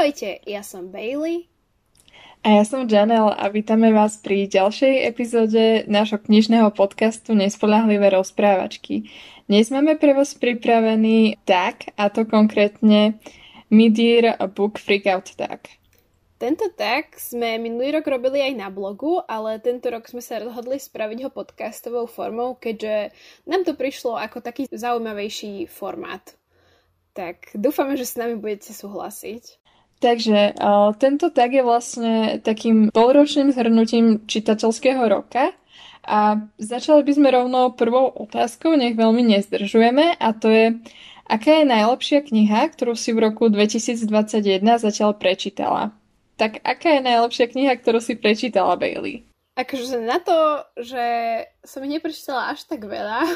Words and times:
Ahojte, 0.00 0.40
ja 0.48 0.64
som 0.64 0.88
Bailey. 0.88 1.44
A 2.40 2.56
ja 2.56 2.64
som 2.64 2.88
Janel 2.88 3.36
a 3.36 3.52
vítame 3.52 3.92
vás 3.92 4.16
pri 4.16 4.48
ďalšej 4.48 5.04
epizóde 5.04 5.84
nášho 5.92 6.16
knižného 6.16 6.72
podcastu 6.72 7.36
Nespolahlivé 7.36 8.08
rozprávačky. 8.08 9.12
Dnes 9.44 9.68
máme 9.68 10.00
pre 10.00 10.16
vás 10.16 10.32
pripravený 10.32 11.44
tag, 11.44 11.92
a 12.00 12.08
to 12.08 12.24
konkrétne 12.24 13.20
Midir 13.68 14.40
Book 14.56 14.80
Freakout 14.80 15.36
tag. 15.36 15.68
Tento 16.40 16.72
tag 16.72 17.12
sme 17.20 17.60
minulý 17.60 18.00
rok 18.00 18.08
robili 18.08 18.40
aj 18.40 18.56
na 18.56 18.72
blogu, 18.72 19.20
ale 19.28 19.60
tento 19.60 19.92
rok 19.92 20.08
sme 20.08 20.24
sa 20.24 20.40
rozhodli 20.40 20.80
spraviť 20.80 21.28
ho 21.28 21.30
podcastovou 21.36 22.08
formou, 22.08 22.56
keďže 22.56 23.12
nám 23.44 23.68
to 23.68 23.76
prišlo 23.76 24.16
ako 24.16 24.40
taký 24.40 24.64
zaujímavejší 24.72 25.68
formát. 25.68 26.24
Tak 27.12 27.52
dúfame, 27.52 28.00
že 28.00 28.08
s 28.08 28.16
nami 28.16 28.40
budete 28.40 28.72
súhlasiť. 28.72 29.59
Takže 30.00 30.56
uh, 30.56 30.96
tento 30.96 31.28
tag 31.28 31.52
je 31.52 31.60
vlastne 31.60 32.40
takým 32.40 32.88
polročným 32.88 33.52
zhrnutím 33.52 34.24
čitateľského 34.24 35.04
roka 35.04 35.52
a 36.00 36.40
začali 36.56 37.04
by 37.04 37.12
sme 37.12 37.28
rovno 37.28 37.76
prvou 37.76 38.08
otázkou, 38.08 38.80
nech 38.80 38.96
veľmi 38.96 39.20
nezdržujeme 39.36 40.16
a 40.16 40.28
to 40.32 40.48
je, 40.48 40.66
aká 41.28 41.60
je 41.60 41.64
najlepšia 41.68 42.24
kniha, 42.24 42.72
ktorú 42.72 42.96
si 42.96 43.12
v 43.12 43.28
roku 43.28 43.52
2021 43.52 44.64
zatiaľ 44.80 45.12
prečítala? 45.20 45.92
Tak 46.40 46.64
aká 46.64 46.96
je 46.96 47.02
najlepšia 47.04 47.52
kniha, 47.52 47.76
ktorú 47.76 48.00
si 48.00 48.16
prečítala, 48.16 48.80
Bailey? 48.80 49.28
Akože 49.60 50.00
na 50.00 50.16
to, 50.16 50.64
že 50.80 51.04
som 51.60 51.84
ich 51.84 52.00
neprečítala 52.00 52.56
až 52.56 52.64
tak 52.64 52.88
veľa, 52.88 53.28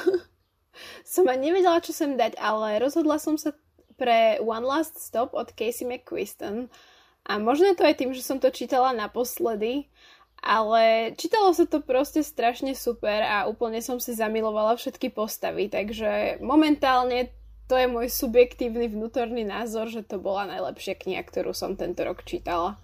som 1.05 1.29
ani 1.29 1.53
nevedela, 1.53 1.85
čo 1.85 1.93
sem 1.93 2.17
dať, 2.17 2.41
ale 2.41 2.81
rozhodla 2.81 3.21
som 3.21 3.37
sa 3.37 3.53
pre 3.95 4.39
One 4.43 4.67
Last 4.67 4.99
Stop 5.01 5.35
od 5.35 5.55
Casey 5.55 5.87
McQuiston. 5.87 6.69
A 7.25 7.41
možno 7.41 7.73
to 7.73 7.89
aj 7.89 8.05
tým, 8.05 8.13
že 8.13 8.21
som 8.21 8.37
to 8.37 8.53
čítala 8.53 8.93
naposledy, 8.93 9.89
ale 10.45 11.17
čítalo 11.17 11.57
sa 11.57 11.65
to 11.65 11.81
proste 11.81 12.21
strašne 12.21 12.77
super 12.77 13.25
a 13.25 13.49
úplne 13.49 13.81
som 13.81 13.97
si 13.97 14.13
zamilovala 14.13 14.77
všetky 14.77 15.09
postavy, 15.09 15.73
takže 15.73 16.37
momentálne 16.45 17.33
to 17.65 17.81
je 17.81 17.89
môj 17.89 18.13
subjektívny 18.13 18.93
vnútorný 18.93 19.41
názor, 19.41 19.89
že 19.89 20.05
to 20.05 20.21
bola 20.21 20.45
najlepšia 20.45 21.01
kniha, 21.01 21.25
ktorú 21.25 21.57
som 21.57 21.81
tento 21.81 22.05
rok 22.05 22.21
čítala. 22.29 22.77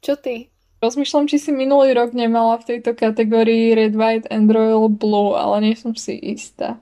Čo 0.00 0.16
ty? 0.16 0.48
Rozmýšľam, 0.80 1.28
či 1.28 1.36
si 1.36 1.50
minulý 1.52 1.92
rok 1.92 2.16
nemala 2.16 2.56
v 2.56 2.72
tejto 2.72 2.96
kategórii 2.96 3.76
Red, 3.76 3.98
White 3.98 4.32
and 4.32 4.48
Royal 4.48 4.88
Blue, 4.88 5.36
ale 5.36 5.60
nie 5.60 5.76
som 5.76 5.92
si 5.92 6.16
istá. 6.16 6.80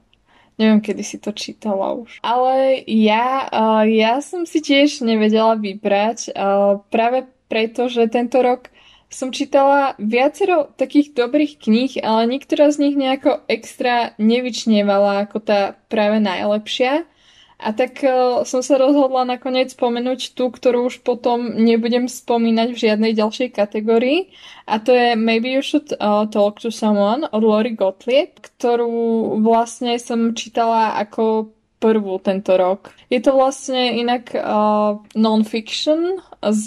Neviem, 0.57 0.81
kedy 0.81 1.03
si 1.05 1.21
to 1.21 1.37
čítala 1.37 1.93
už. 1.93 2.25
Ale 2.25 2.81
ja, 2.89 3.45
ja 3.85 4.25
som 4.25 4.49
si 4.49 4.65
tiež 4.65 5.05
nevedela 5.05 5.53
vybrať, 5.53 6.33
práve 6.89 7.29
preto, 7.47 7.93
že 7.93 8.09
tento 8.09 8.41
rok 8.41 8.73
som 9.07 9.31
čítala 9.31 9.95
viacero 10.01 10.73
takých 10.75 11.15
dobrých 11.15 11.63
kníh, 11.63 11.93
ale 12.03 12.27
niektorá 12.27 12.73
z 12.75 12.89
nich 12.89 12.97
nejako 12.99 13.45
extra 13.47 14.17
nevyčnievala 14.19 15.29
ako 15.29 15.39
tá 15.45 15.61
práve 15.93 16.19
najlepšia. 16.19 17.07
A 17.57 17.73
tak 17.73 18.05
uh, 18.05 18.45
som 18.45 18.61
sa 18.61 18.77
rozhodla 18.77 19.25
nakoniec 19.25 19.73
spomenúť 19.73 20.37
tú, 20.37 20.53
ktorú 20.53 20.93
už 20.93 21.01
potom 21.01 21.57
nebudem 21.57 22.05
spomínať 22.05 22.69
v 22.77 22.83
žiadnej 22.85 23.13
ďalšej 23.17 23.49
kategórii. 23.57 24.29
A 24.69 24.77
to 24.77 24.93
je 24.93 25.17
Maybe 25.17 25.57
You 25.57 25.65
Should 25.65 25.97
uh, 25.97 26.29
Talk 26.29 26.61
to 26.61 26.69
Someone 26.69 27.25
od 27.33 27.41
Lori 27.41 27.73
Gottlieb, 27.73 28.37
ktorú 28.45 29.41
vlastne 29.41 29.97
som 29.97 30.37
čítala 30.37 31.01
ako 31.01 31.57
prvú 31.81 32.21
tento 32.21 32.57
rok. 32.61 32.93
Je 33.09 33.25
to 33.25 33.33
vlastne 33.37 34.01
inak 34.05 34.37
uh, 34.37 35.01
non-fiction 35.17 36.21
z 36.41 36.67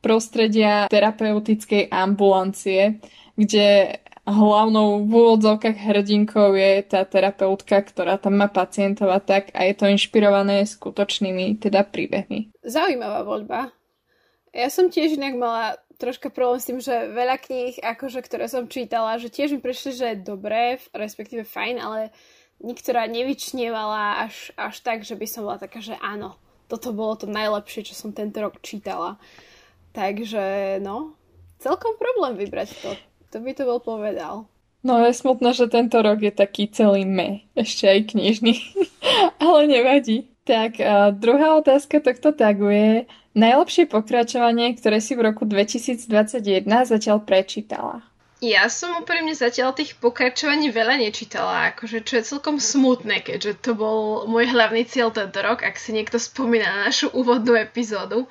prostredia 0.00 0.86
terapeutickej 0.88 1.92
ambulancie, 1.92 3.02
kde 3.36 3.98
hlavnou 4.28 5.08
v 5.08 5.12
úvodzovkách 5.12 5.78
hrdinkou 5.88 6.52
je 6.52 6.84
tá 6.84 7.04
terapeutka, 7.08 7.80
ktorá 7.80 8.20
tam 8.20 8.40
má 8.40 8.48
pacientov 8.52 9.08
a 9.08 9.20
tak 9.20 9.48
a 9.56 9.64
je 9.64 9.74
to 9.74 9.88
inšpirované 9.88 10.68
skutočnými 10.68 11.56
teda 11.56 11.88
príbehmi. 11.88 12.52
Zaujímavá 12.60 13.24
voľba. 13.24 13.72
Ja 14.52 14.68
som 14.68 14.92
tiež 14.92 15.16
inak 15.16 15.36
mala 15.36 15.76
troška 15.98 16.30
problém 16.30 16.60
s 16.62 16.68
tým, 16.68 16.80
že 16.80 17.10
veľa 17.10 17.36
kníh, 17.42 17.74
akože, 17.82 18.22
ktoré 18.22 18.46
som 18.46 18.70
čítala, 18.70 19.18
že 19.18 19.28
tiež 19.32 19.58
mi 19.58 19.60
prišli, 19.60 19.90
že 19.92 20.06
je 20.14 20.24
dobré, 20.24 20.78
respektíve 20.94 21.42
fajn, 21.42 21.76
ale 21.82 22.00
niektorá 22.62 23.10
nevyčnievala 23.10 24.24
až, 24.28 24.54
až 24.54 24.78
tak, 24.80 25.02
že 25.02 25.18
by 25.18 25.26
som 25.26 25.44
bola 25.44 25.58
taká, 25.58 25.82
že 25.82 25.98
áno, 25.98 26.38
toto 26.70 26.94
bolo 26.94 27.18
to 27.18 27.26
najlepšie, 27.26 27.90
čo 27.90 27.94
som 27.98 28.14
tento 28.14 28.38
rok 28.38 28.62
čítala. 28.62 29.18
Takže, 29.90 30.78
no, 30.78 31.18
celkom 31.58 31.98
problém 31.98 32.38
vybrať 32.38 32.68
to. 32.78 32.90
To 33.32 33.44
by 33.44 33.52
to 33.52 33.64
bol 33.68 33.80
povedal. 33.80 34.48
No 34.86 35.02
je 35.04 35.10
smutné, 35.10 35.52
že 35.52 35.66
tento 35.68 35.98
rok 36.00 36.22
je 36.22 36.30
taký 36.30 36.70
celý 36.70 37.02
me, 37.02 37.44
ešte 37.58 37.90
aj 37.90 38.14
knižný, 38.14 38.54
ale 39.44 39.66
nevadí. 39.66 40.30
Tak 40.46 40.80
uh, 40.80 41.12
druhá 41.12 41.60
otázka 41.60 42.00
tohto 42.00 42.32
tagu 42.32 42.72
je 42.72 43.04
najlepšie 43.36 43.84
pokračovanie, 43.90 44.72
ktoré 44.80 45.02
si 45.02 45.12
v 45.12 45.28
roku 45.28 45.44
2021 45.44 46.64
zatiaľ 46.88 47.20
prečítala. 47.20 48.00
Ja 48.38 48.70
som 48.70 49.02
úprimne 49.02 49.34
zatiaľ 49.34 49.74
tých 49.74 49.98
pokračovaní 49.98 50.70
veľa 50.70 51.02
nečítala, 51.02 51.74
akože 51.74 52.06
čo 52.06 52.22
je 52.22 52.28
celkom 52.32 52.62
smutné, 52.62 53.26
keďže 53.26 53.66
to 53.66 53.74
bol 53.74 54.30
môj 54.30 54.46
hlavný 54.54 54.86
cieľ 54.86 55.10
tento 55.10 55.42
rok, 55.42 55.66
ak 55.66 55.74
si 55.74 55.90
niekto 55.90 56.22
spomína 56.22 56.70
na 56.70 56.80
našu 56.86 57.10
úvodnú 57.10 57.58
epizódu. 57.58 58.30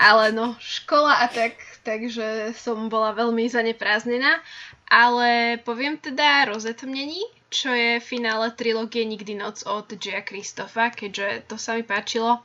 Ale 0.00 0.32
no, 0.32 0.56
škola 0.56 1.20
a 1.20 1.28
tak 1.28 1.52
takže 1.86 2.50
som 2.58 2.90
bola 2.90 3.14
veľmi 3.14 3.46
zaneprázdnená. 3.46 4.42
Ale 4.90 5.62
poviem 5.62 5.94
teda 6.02 6.50
rozetomnení, 6.50 7.22
čo 7.46 7.70
je 7.70 8.02
finále 8.02 8.50
trilógie 8.58 9.06
Nikdy 9.06 9.38
noc 9.38 9.62
od 9.62 9.86
Jia 9.94 10.26
Kristofa, 10.26 10.90
keďže 10.90 11.46
to 11.46 11.54
sa 11.54 11.78
mi 11.78 11.86
páčilo. 11.86 12.42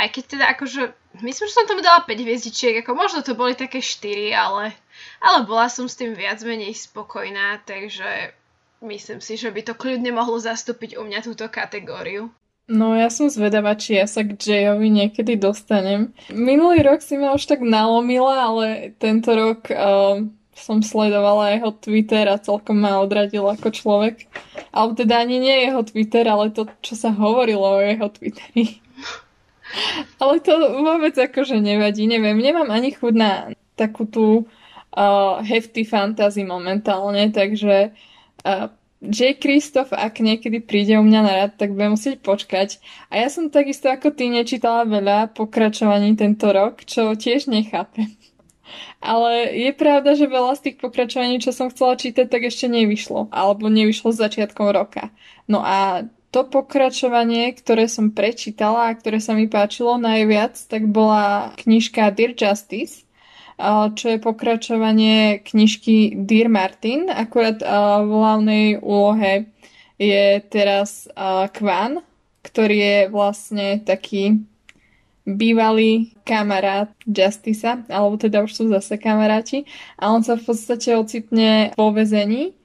Aj 0.00 0.08
keď 0.08 0.24
teda 0.32 0.44
akože, 0.56 0.96
myslím, 1.20 1.44
že 1.44 1.56
som 1.56 1.68
tomu 1.68 1.84
dala 1.84 2.00
5 2.00 2.08
hviezdičiek, 2.08 2.80
ako 2.80 2.96
možno 2.96 3.20
to 3.20 3.36
boli 3.36 3.52
také 3.52 3.84
4, 3.84 4.32
ale, 4.32 4.72
ale 5.20 5.38
bola 5.44 5.68
som 5.68 5.84
s 5.84 6.00
tým 6.00 6.16
viac 6.16 6.40
menej 6.40 6.72
spokojná, 6.72 7.60
takže 7.68 8.32
myslím 8.80 9.20
si, 9.20 9.36
že 9.36 9.52
by 9.52 9.60
to 9.60 9.76
kľudne 9.76 10.08
mohlo 10.16 10.40
zastúpiť 10.40 10.96
u 10.96 11.04
mňa 11.04 11.20
túto 11.20 11.44
kategóriu. 11.52 12.32
No 12.70 12.94
ja 12.94 13.10
som 13.10 13.26
zvedavá, 13.26 13.74
či 13.74 13.98
ja 13.98 14.06
sa 14.06 14.22
k 14.22 14.38
Jayovi 14.38 14.94
niekedy 14.94 15.34
dostanem. 15.34 16.14
Minulý 16.30 16.86
rok 16.86 17.02
si 17.02 17.18
ma 17.18 17.34
už 17.34 17.50
tak 17.50 17.66
nalomila, 17.66 18.46
ale 18.46 18.94
tento 18.94 19.34
rok 19.34 19.66
uh, 19.74 20.22
som 20.54 20.78
sledovala 20.78 21.58
jeho 21.58 21.74
Twitter 21.74 22.30
a 22.30 22.38
celkom 22.38 22.78
ma 22.78 23.02
odradil 23.02 23.42
ako 23.50 23.74
človek. 23.74 24.30
Ale 24.70 24.94
teda 24.94 25.18
ani 25.18 25.42
nie 25.42 25.66
jeho 25.66 25.82
Twitter, 25.82 26.22
ale 26.30 26.54
to, 26.54 26.70
čo 26.78 26.94
sa 26.94 27.10
hovorilo 27.10 27.66
o 27.66 27.82
jeho 27.82 28.06
Twitteri. 28.06 28.78
ale 30.22 30.38
to 30.38 30.54
vôbec 30.78 31.18
akože 31.18 31.58
nevadí, 31.58 32.06
neviem, 32.06 32.38
nemám 32.38 32.70
ani 32.70 32.94
chuť 32.94 33.14
na 33.18 33.50
takú 33.74 34.06
tú 34.06 34.46
uh, 34.94 35.42
hefty 35.42 35.82
fantasy 35.82 36.46
momentálne, 36.46 37.34
takže 37.34 37.90
uh, 38.46 38.70
J. 39.00 39.40
Kristof, 39.40 39.96
ak 39.96 40.20
niekedy 40.20 40.60
príde 40.60 41.00
u 41.00 41.04
mňa 41.04 41.20
na 41.24 41.32
rad, 41.32 41.52
tak 41.56 41.72
budem 41.72 41.96
musieť 41.96 42.20
počkať. 42.20 42.76
A 43.08 43.24
ja 43.24 43.32
som 43.32 43.48
takisto 43.48 43.88
ako 43.88 44.12
ty 44.12 44.28
nečítala 44.28 44.84
veľa 44.84 45.32
pokračovaní 45.32 46.12
tento 46.20 46.52
rok, 46.52 46.84
čo 46.84 47.16
tiež 47.16 47.48
nechápem. 47.48 48.12
Ale 49.00 49.56
je 49.56 49.72
pravda, 49.72 50.12
že 50.12 50.28
veľa 50.28 50.52
z 50.60 50.62
tých 50.68 50.76
pokračovaní, 50.84 51.40
čo 51.40 51.50
som 51.50 51.72
chcela 51.72 51.96
čítať, 51.96 52.28
tak 52.28 52.44
ešte 52.44 52.68
nevyšlo. 52.68 53.32
Alebo 53.32 53.72
nevyšlo 53.72 54.12
s 54.12 54.20
začiatkom 54.20 54.68
roka. 54.68 55.08
No 55.48 55.64
a 55.64 56.04
to 56.30 56.46
pokračovanie, 56.46 57.56
ktoré 57.56 57.88
som 57.90 58.12
prečítala 58.12 58.92
a 58.92 58.94
ktoré 58.94 59.18
sa 59.18 59.32
mi 59.34 59.48
páčilo 59.50 59.96
najviac, 59.98 60.60
tak 60.68 60.86
bola 60.86 61.56
knižka 61.58 62.12
Dear 62.14 62.36
Justice 62.36 63.08
čo 63.94 64.06
je 64.08 64.18
pokračovanie 64.18 65.44
knižky 65.44 66.16
Dear 66.24 66.48
Martin. 66.48 67.12
Akurát 67.12 67.60
v 68.00 68.10
hlavnej 68.10 68.66
úlohe 68.80 69.52
je 70.00 70.40
teraz 70.48 71.04
Kvan, 71.52 72.00
ktorý 72.40 72.76
je 72.80 72.98
vlastne 73.12 73.84
taký 73.84 74.40
bývalý 75.28 76.16
kamarát 76.24 76.88
Justica, 77.04 77.84
alebo 77.92 78.16
teda 78.16 78.40
už 78.42 78.50
sú 78.56 78.64
zase 78.72 78.96
kamaráti 78.96 79.68
a 80.00 80.08
on 80.10 80.24
sa 80.24 80.40
v 80.40 80.48
podstate 80.48 80.96
ocitne 80.96 81.76
vo 81.76 81.92
vezení 81.92 82.56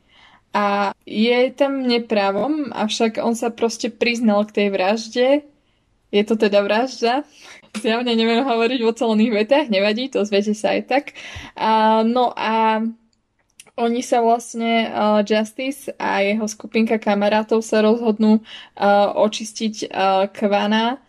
a 0.55 0.95
je 1.03 1.51
tam 1.51 1.83
nepravom, 1.83 2.71
avšak 2.71 3.19
on 3.19 3.35
sa 3.35 3.51
proste 3.51 3.91
priznal 3.91 4.47
k 4.47 4.55
tej 4.63 4.67
vražde. 4.71 5.27
Je 6.15 6.23
to 6.23 6.39
teda 6.39 6.63
vražda 6.63 7.27
Zjavne 7.79 8.15
neviem 8.15 8.43
hovoriť 8.43 8.79
o 8.83 8.91
celných 8.95 9.33
vetách, 9.33 9.67
nevadí, 9.67 10.07
to 10.07 10.23
zviete 10.23 10.55
sa 10.55 10.73
aj 10.75 10.81
tak. 10.87 11.05
A, 11.59 12.01
no 12.07 12.31
a 12.31 12.83
oni 13.75 13.99
sa 13.99 14.23
vlastne, 14.23 14.87
uh, 14.87 15.19
Justice 15.21 15.91
a 15.99 16.23
jeho 16.23 16.47
skupinka 16.47 16.95
kamarátov 16.95 17.59
sa 17.59 17.83
rozhodnú 17.83 18.39
uh, 18.39 19.11
očistiť 19.11 19.91
uh, 19.91 20.31
Kvana 20.31 21.03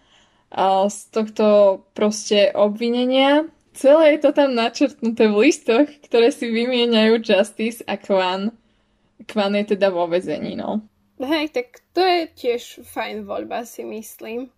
z 0.88 0.98
tohto 1.10 1.46
proste 1.92 2.54
obvinenia. 2.54 3.44
Celé 3.76 4.16
je 4.16 4.18
to 4.24 4.30
tam 4.32 4.56
načrtnuté 4.56 5.28
v 5.28 5.50
listoch, 5.50 5.90
ktoré 6.08 6.32
si 6.32 6.48
vymieňajú 6.48 7.20
Justice 7.20 7.84
a 7.84 8.00
Kwan. 8.00 8.54
Kwan 9.28 9.52
je 9.58 9.76
teda 9.76 9.92
vo 9.92 10.08
vezení, 10.08 10.56
no. 10.56 10.80
Hej, 11.20 11.52
tak 11.52 11.84
to 11.92 12.00
je 12.00 12.30
tiež 12.32 12.88
fajn 12.88 13.28
voľba, 13.28 13.68
si 13.68 13.84
myslím. 13.84 14.48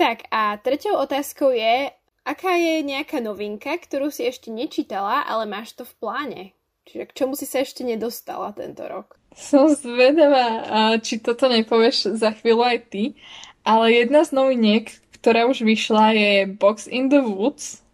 Tak 0.00 0.32
a 0.32 0.56
treťou 0.56 0.96
otázkou 0.96 1.52
je, 1.52 1.92
aká 2.24 2.56
je 2.56 2.80
nejaká 2.80 3.20
novinka, 3.20 3.76
ktorú 3.76 4.08
si 4.08 4.24
ešte 4.24 4.48
nečítala, 4.48 5.28
ale 5.28 5.44
máš 5.44 5.76
to 5.76 5.84
v 5.84 5.92
pláne? 6.00 6.42
Čiže 6.88 7.04
k 7.04 7.16
čomu 7.20 7.36
si 7.36 7.44
sa 7.44 7.60
ešte 7.60 7.84
nedostala 7.84 8.56
tento 8.56 8.80
rok? 8.88 9.20
Som 9.36 9.68
zvedavá, 9.68 10.96
či 11.04 11.20
toto 11.20 11.52
nepovieš 11.52 12.16
za 12.16 12.32
chvíľu 12.32 12.64
aj 12.64 12.78
ty, 12.88 13.12
ale 13.60 13.92
jedna 13.92 14.24
z 14.24 14.32
noviniek, 14.32 14.88
ktorá 15.20 15.44
už 15.44 15.68
vyšla, 15.68 16.16
je 16.16 16.32
Box 16.48 16.88
in 16.88 17.12
the 17.12 17.20
Woods 17.20 17.84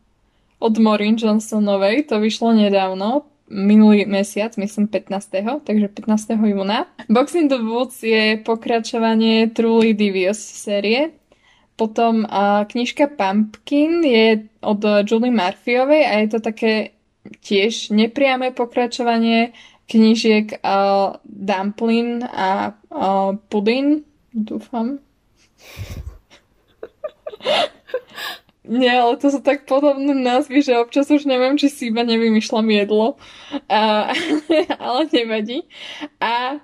od 0.63 0.79
Maureen 0.79 1.19
Johnsonovej. 1.19 2.07
To 2.15 2.23
vyšlo 2.23 2.55
nedávno, 2.55 3.27
minulý 3.51 4.07
mesiac, 4.07 4.55
myslím 4.55 4.87
15. 4.87 5.67
takže 5.67 5.91
15. 5.91 6.39
júna. 6.39 6.87
Box 7.11 7.35
in 7.35 7.51
the 7.51 7.59
Woods 7.59 7.99
je 7.99 8.39
pokračovanie 8.47 9.51
Truly 9.51 9.91
Devious 9.91 10.39
série. 10.39 11.26
Potom 11.77 12.25
uh, 12.25 12.65
knižka 12.65 13.13
Pumpkin 13.21 14.01
je 14.01 14.49
od 14.65 14.81
Julie 15.05 15.33
Murphyovej 15.33 16.03
a 16.09 16.13
je 16.25 16.29
to 16.33 16.39
také 16.41 16.97
tiež 17.45 17.93
nepriame 17.93 18.51
pokračovanie 18.57 19.53
knižiek 19.87 20.59
uh, 20.65 21.21
Dumplin 21.23 22.25
a 22.27 22.75
uh, 22.91 23.39
Pudin, 23.49 24.03
dúfam. 24.35 24.99
Nie, 28.67 28.99
ale 28.99 29.15
to 29.23 29.31
sú 29.31 29.39
tak 29.47 29.63
podobné 29.63 30.11
názvy, 30.11 30.59
že 30.59 30.75
občas 30.75 31.07
už 31.07 31.23
neviem, 31.23 31.55
či 31.55 31.71
si 31.71 31.95
iba 31.95 32.03
nevymýšľam 32.03 32.67
jedlo. 32.75 33.15
Uh, 33.71 34.11
ale 34.83 35.07
nevadí. 35.15 35.63
A 36.19 36.59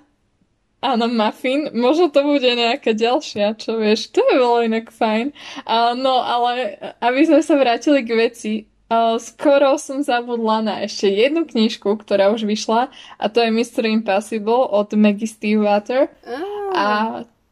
Áno, 0.82 1.06
muffin. 1.06 1.70
Možno 1.70 2.11
to 2.11 2.26
bude 2.26 2.50
nejaká 2.50 2.90
ďalšia, 2.90 3.55
čo 3.55 3.79
vieš. 3.79 4.11
To 4.11 4.19
je 4.19 4.34
bolo 4.34 4.67
inak 4.67 4.90
fajn. 4.90 5.31
Uh, 5.62 5.94
no, 5.94 6.19
ale 6.19 6.75
aby 6.99 7.23
sme 7.23 7.40
sa 7.40 7.55
vrátili 7.55 8.02
k 8.02 8.12
veci, 8.19 8.55
Uh, 8.93 9.17
skoro 9.17 9.81
som 9.81 10.05
zabudla 10.05 10.61
na 10.61 10.75
ešte 10.84 11.08
jednu 11.08 11.49
knižku, 11.49 11.96
ktorá 11.96 12.29
už 12.29 12.44
vyšla 12.44 12.93
a 13.17 13.25
to 13.32 13.40
je 13.40 13.49
Mr. 13.49 13.88
Impossible 13.88 14.69
od 14.69 14.93
Maggie 15.00 15.25
Stiefvater. 15.25 16.12
Oh. 16.29 16.76
A 16.76 16.87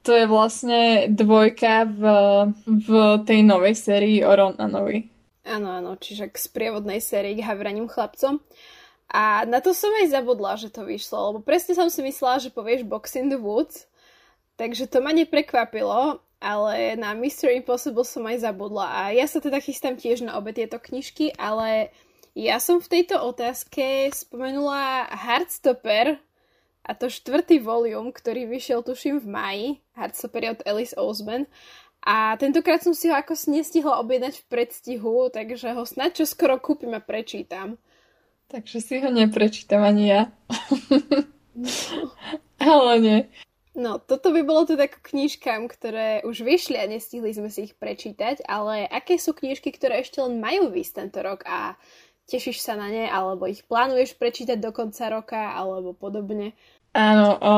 to 0.05 0.13
je 0.13 0.29
vlastne 0.29 1.09
dvojka 1.09 1.89
v, 1.89 2.03
v 2.69 2.89
tej 3.25 3.41
novej 3.41 3.73
sérii 3.73 4.21
o 4.21 4.33
Ronanovi. 4.37 5.09
Áno, 5.49 5.81
áno, 5.81 5.97
čiže 5.97 6.29
k 6.29 6.37
sprievodnej 6.37 7.01
sérii 7.01 7.41
k 7.41 7.49
havraním 7.49 7.89
chlapcom. 7.89 8.45
A 9.11 9.43
na 9.45 9.59
to 9.59 9.75
som 9.75 9.91
aj 9.91 10.15
zabudla, 10.15 10.55
že 10.55 10.71
to 10.71 10.87
vyšlo, 10.87 11.35
lebo 11.35 11.39
presne 11.43 11.75
som 11.75 11.91
si 11.91 11.99
myslela, 12.07 12.39
že 12.39 12.55
povieš 12.55 12.87
Box 12.87 13.19
in 13.19 13.27
the 13.27 13.39
Woods, 13.39 13.91
takže 14.55 14.87
to 14.87 15.03
ma 15.03 15.11
neprekvapilo 15.11 16.23
ale 16.41 16.97
na 16.97 17.13
Mr. 17.13 17.53
Impossible 17.53 18.03
som 18.03 18.25
aj 18.25 18.49
zabudla 18.49 18.89
a 18.89 19.01
ja 19.13 19.29
sa 19.29 19.45
teda 19.45 19.61
chystám 19.61 20.01
tiež 20.01 20.25
na 20.25 20.41
obe 20.41 20.57
tieto 20.57 20.81
knižky, 20.81 21.37
ale 21.37 21.93
ja 22.33 22.57
som 22.57 22.81
v 22.81 22.89
tejto 22.89 23.21
otázke 23.21 24.09
spomenula 24.09 25.05
Heartstopper 25.13 26.17
a 26.81 26.91
to 26.97 27.13
štvrtý 27.13 27.61
volium, 27.61 28.09
ktorý 28.09 28.49
vyšiel 28.49 28.81
tuším 28.81 29.21
v 29.21 29.27
maji. 29.29 29.67
Heartstopper 29.93 30.41
je 30.41 30.51
od 30.57 30.65
Alice 30.65 30.97
Oseman 30.97 31.45
a 32.01 32.41
tentokrát 32.41 32.81
som 32.81 32.97
si 32.97 33.13
ho 33.13 33.15
ako 33.15 33.37
nestihla 33.53 34.01
objednať 34.01 34.41
v 34.41 34.49
predstihu, 34.49 35.29
takže 35.29 35.77
ho 35.77 35.85
snad 35.85 36.17
čo 36.17 36.25
skoro 36.25 36.57
kúpim 36.57 36.97
a 36.97 37.05
prečítam. 37.05 37.77
Takže 38.51 38.79
si 38.83 38.99
ho 38.99 39.09
neprečítam 39.15 39.87
ani 39.87 40.11
ja. 40.11 40.23
Ale 42.59 42.93
nie. 42.99 43.19
No, 43.79 44.03
toto 44.03 44.35
by 44.35 44.43
bolo 44.43 44.67
teda 44.67 44.91
k 44.91 44.99
knižkám, 44.99 45.71
ktoré 45.71 46.27
už 46.27 46.43
vyšli 46.43 46.75
a 46.75 46.91
nestihli 46.91 47.31
sme 47.31 47.47
si 47.55 47.71
ich 47.71 47.79
prečítať, 47.79 48.43
ale 48.51 48.83
aké 48.91 49.15
sú 49.15 49.31
knižky, 49.31 49.71
ktoré 49.71 50.03
ešte 50.03 50.19
len 50.19 50.43
majú 50.43 50.75
vysť 50.75 51.07
tento 51.07 51.23
rok 51.23 51.47
a 51.47 51.79
tešíš 52.27 52.59
sa 52.59 52.75
na 52.75 52.91
ne, 52.91 53.07
alebo 53.07 53.47
ich 53.47 53.63
plánuješ 53.63 54.19
prečítať 54.19 54.59
do 54.59 54.75
konca 54.75 55.07
roka, 55.15 55.55
alebo 55.55 55.95
podobne? 55.95 56.59
Áno, 56.91 57.29
o, 57.39 57.55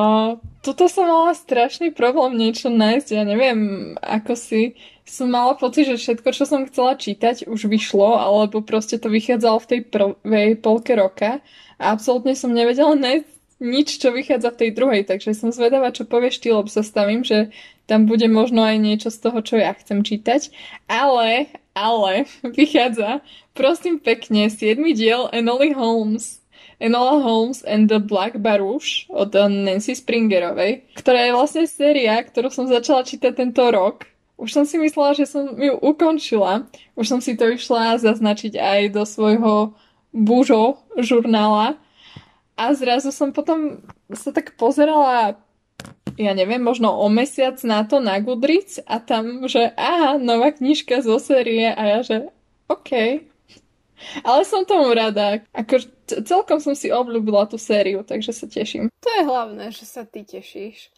tuto 0.60 0.92
som 0.92 1.08
mala 1.08 1.32
strašný 1.32 1.88
problém 1.96 2.36
niečo 2.36 2.68
nájsť, 2.68 3.08
ja 3.16 3.24
neviem, 3.24 3.58
ako 3.96 4.36
si 4.36 4.76
som 5.08 5.32
mala 5.32 5.56
pocit, 5.56 5.88
že 5.88 5.96
všetko, 5.96 6.28
čo 6.36 6.44
som 6.44 6.68
chcela 6.68 7.00
čítať, 7.00 7.48
už 7.48 7.64
vyšlo, 7.64 8.20
alebo 8.20 8.60
proste 8.60 9.00
to 9.00 9.08
vychádzalo 9.08 9.58
v 9.64 9.68
tej 9.72 9.80
prvej 9.88 10.50
polke 10.60 10.92
roka 10.92 11.40
a 11.80 11.84
absolútne 11.96 12.36
som 12.36 12.52
nevedela 12.52 12.92
nájsť 12.92 13.28
nič, 13.62 14.02
čo 14.02 14.10
vychádza 14.10 14.52
v 14.52 14.60
tej 14.60 14.70
druhej, 14.74 15.02
takže 15.06 15.38
som 15.38 15.54
zvedavá, 15.54 15.94
čo 15.94 16.04
povieš 16.04 16.42
ty, 16.42 16.50
lebo 16.50 16.66
sa 16.66 16.82
stavím, 16.82 17.22
že 17.22 17.54
tam 17.86 18.10
bude 18.10 18.26
možno 18.26 18.66
aj 18.66 18.76
niečo 18.76 19.08
z 19.08 19.22
toho, 19.22 19.38
čo 19.40 19.56
ja 19.56 19.70
chcem 19.78 20.02
čítať. 20.02 20.50
Ale, 20.90 21.46
ale, 21.72 22.26
vychádza, 22.58 23.22
prosím 23.54 24.02
pekne, 24.02 24.50
7. 24.50 24.76
diel 24.92 25.30
Enoly 25.30 25.72
Holmes. 25.72 26.41
Enola 26.82 27.22
Holmes 27.22 27.62
and 27.62 27.86
the 27.86 28.02
Black 28.02 28.42
Barouche 28.42 29.06
od 29.06 29.30
Nancy 29.38 29.94
Springerovej, 29.94 30.82
ktorá 30.98 31.30
je 31.30 31.36
vlastne 31.38 31.64
séria, 31.70 32.18
ktorú 32.18 32.50
som 32.50 32.66
začala 32.66 33.06
čítať 33.06 33.38
tento 33.38 33.62
rok. 33.70 34.10
Už 34.34 34.50
som 34.50 34.66
si 34.66 34.82
myslela, 34.82 35.14
že 35.14 35.30
som 35.30 35.54
ju 35.54 35.78
ukončila. 35.78 36.66
Už 36.98 37.06
som 37.06 37.22
si 37.22 37.38
to 37.38 37.46
išla 37.46 38.02
zaznačiť 38.02 38.58
aj 38.58 38.80
do 38.90 39.06
svojho 39.06 39.78
bužo 40.10 40.82
žurnála, 40.98 41.78
a 42.52 42.76
zrazu 42.76 43.10
som 43.10 43.32
potom 43.32 43.80
sa 44.12 44.30
tak 44.30 44.54
pozerala 44.60 45.40
ja 46.20 46.36
neviem, 46.36 46.60
možno 46.60 46.92
o 46.92 47.08
mesiac 47.08 47.56
na 47.64 47.88
to 47.88 47.96
na 47.96 48.20
Goodreads 48.20 48.84
a 48.84 49.00
tam, 49.00 49.48
že 49.48 49.72
aha, 49.80 50.20
nová 50.20 50.52
knižka 50.52 51.00
zo 51.00 51.16
série 51.16 51.72
a 51.72 51.82
ja, 51.88 51.98
že 52.04 52.16
OK. 52.68 53.24
Ale 54.26 54.42
som 54.46 54.66
tomu 54.66 54.90
rada. 54.94 55.42
Ako, 55.54 55.82
celkom 56.26 56.58
som 56.58 56.74
si 56.76 56.92
obľúbila 56.92 57.48
tú 57.48 57.56
sériu, 57.56 58.02
takže 58.06 58.32
sa 58.34 58.46
teším. 58.50 58.92
To 59.02 59.10
je 59.10 59.22
hlavné, 59.26 59.70
že 59.72 59.84
sa 59.88 60.06
ty 60.06 60.22
tešíš. 60.26 60.92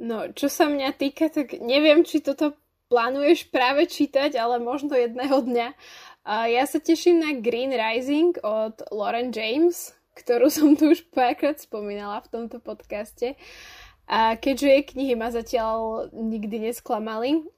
No, 0.00 0.32
čo 0.32 0.48
sa 0.48 0.72
mňa 0.72 0.96
týka, 0.96 1.28
tak 1.28 1.60
neviem, 1.60 2.02
či 2.02 2.24
toto 2.24 2.56
plánuješ 2.88 3.48
práve 3.48 3.88
čítať, 3.88 4.36
ale 4.36 4.60
možno 4.60 4.92
jedného 4.92 5.40
dňa. 5.44 5.68
Ja 6.48 6.64
sa 6.68 6.78
teším 6.78 7.24
na 7.24 7.30
Green 7.40 7.72
Rising 7.72 8.36
od 8.44 8.78
Lauren 8.92 9.32
James, 9.32 9.96
ktorú 10.12 10.52
som 10.52 10.76
tu 10.76 10.92
už 10.92 11.08
párkrát 11.08 11.56
spomínala 11.56 12.20
v 12.24 12.30
tomto 12.30 12.60
podcaste. 12.60 13.34
A 14.04 14.36
keďže 14.36 14.68
jej 14.68 14.82
knihy 14.84 15.14
ma 15.16 15.32
zatiaľ 15.32 16.08
nikdy 16.12 16.68
nesklamali. 16.68 17.48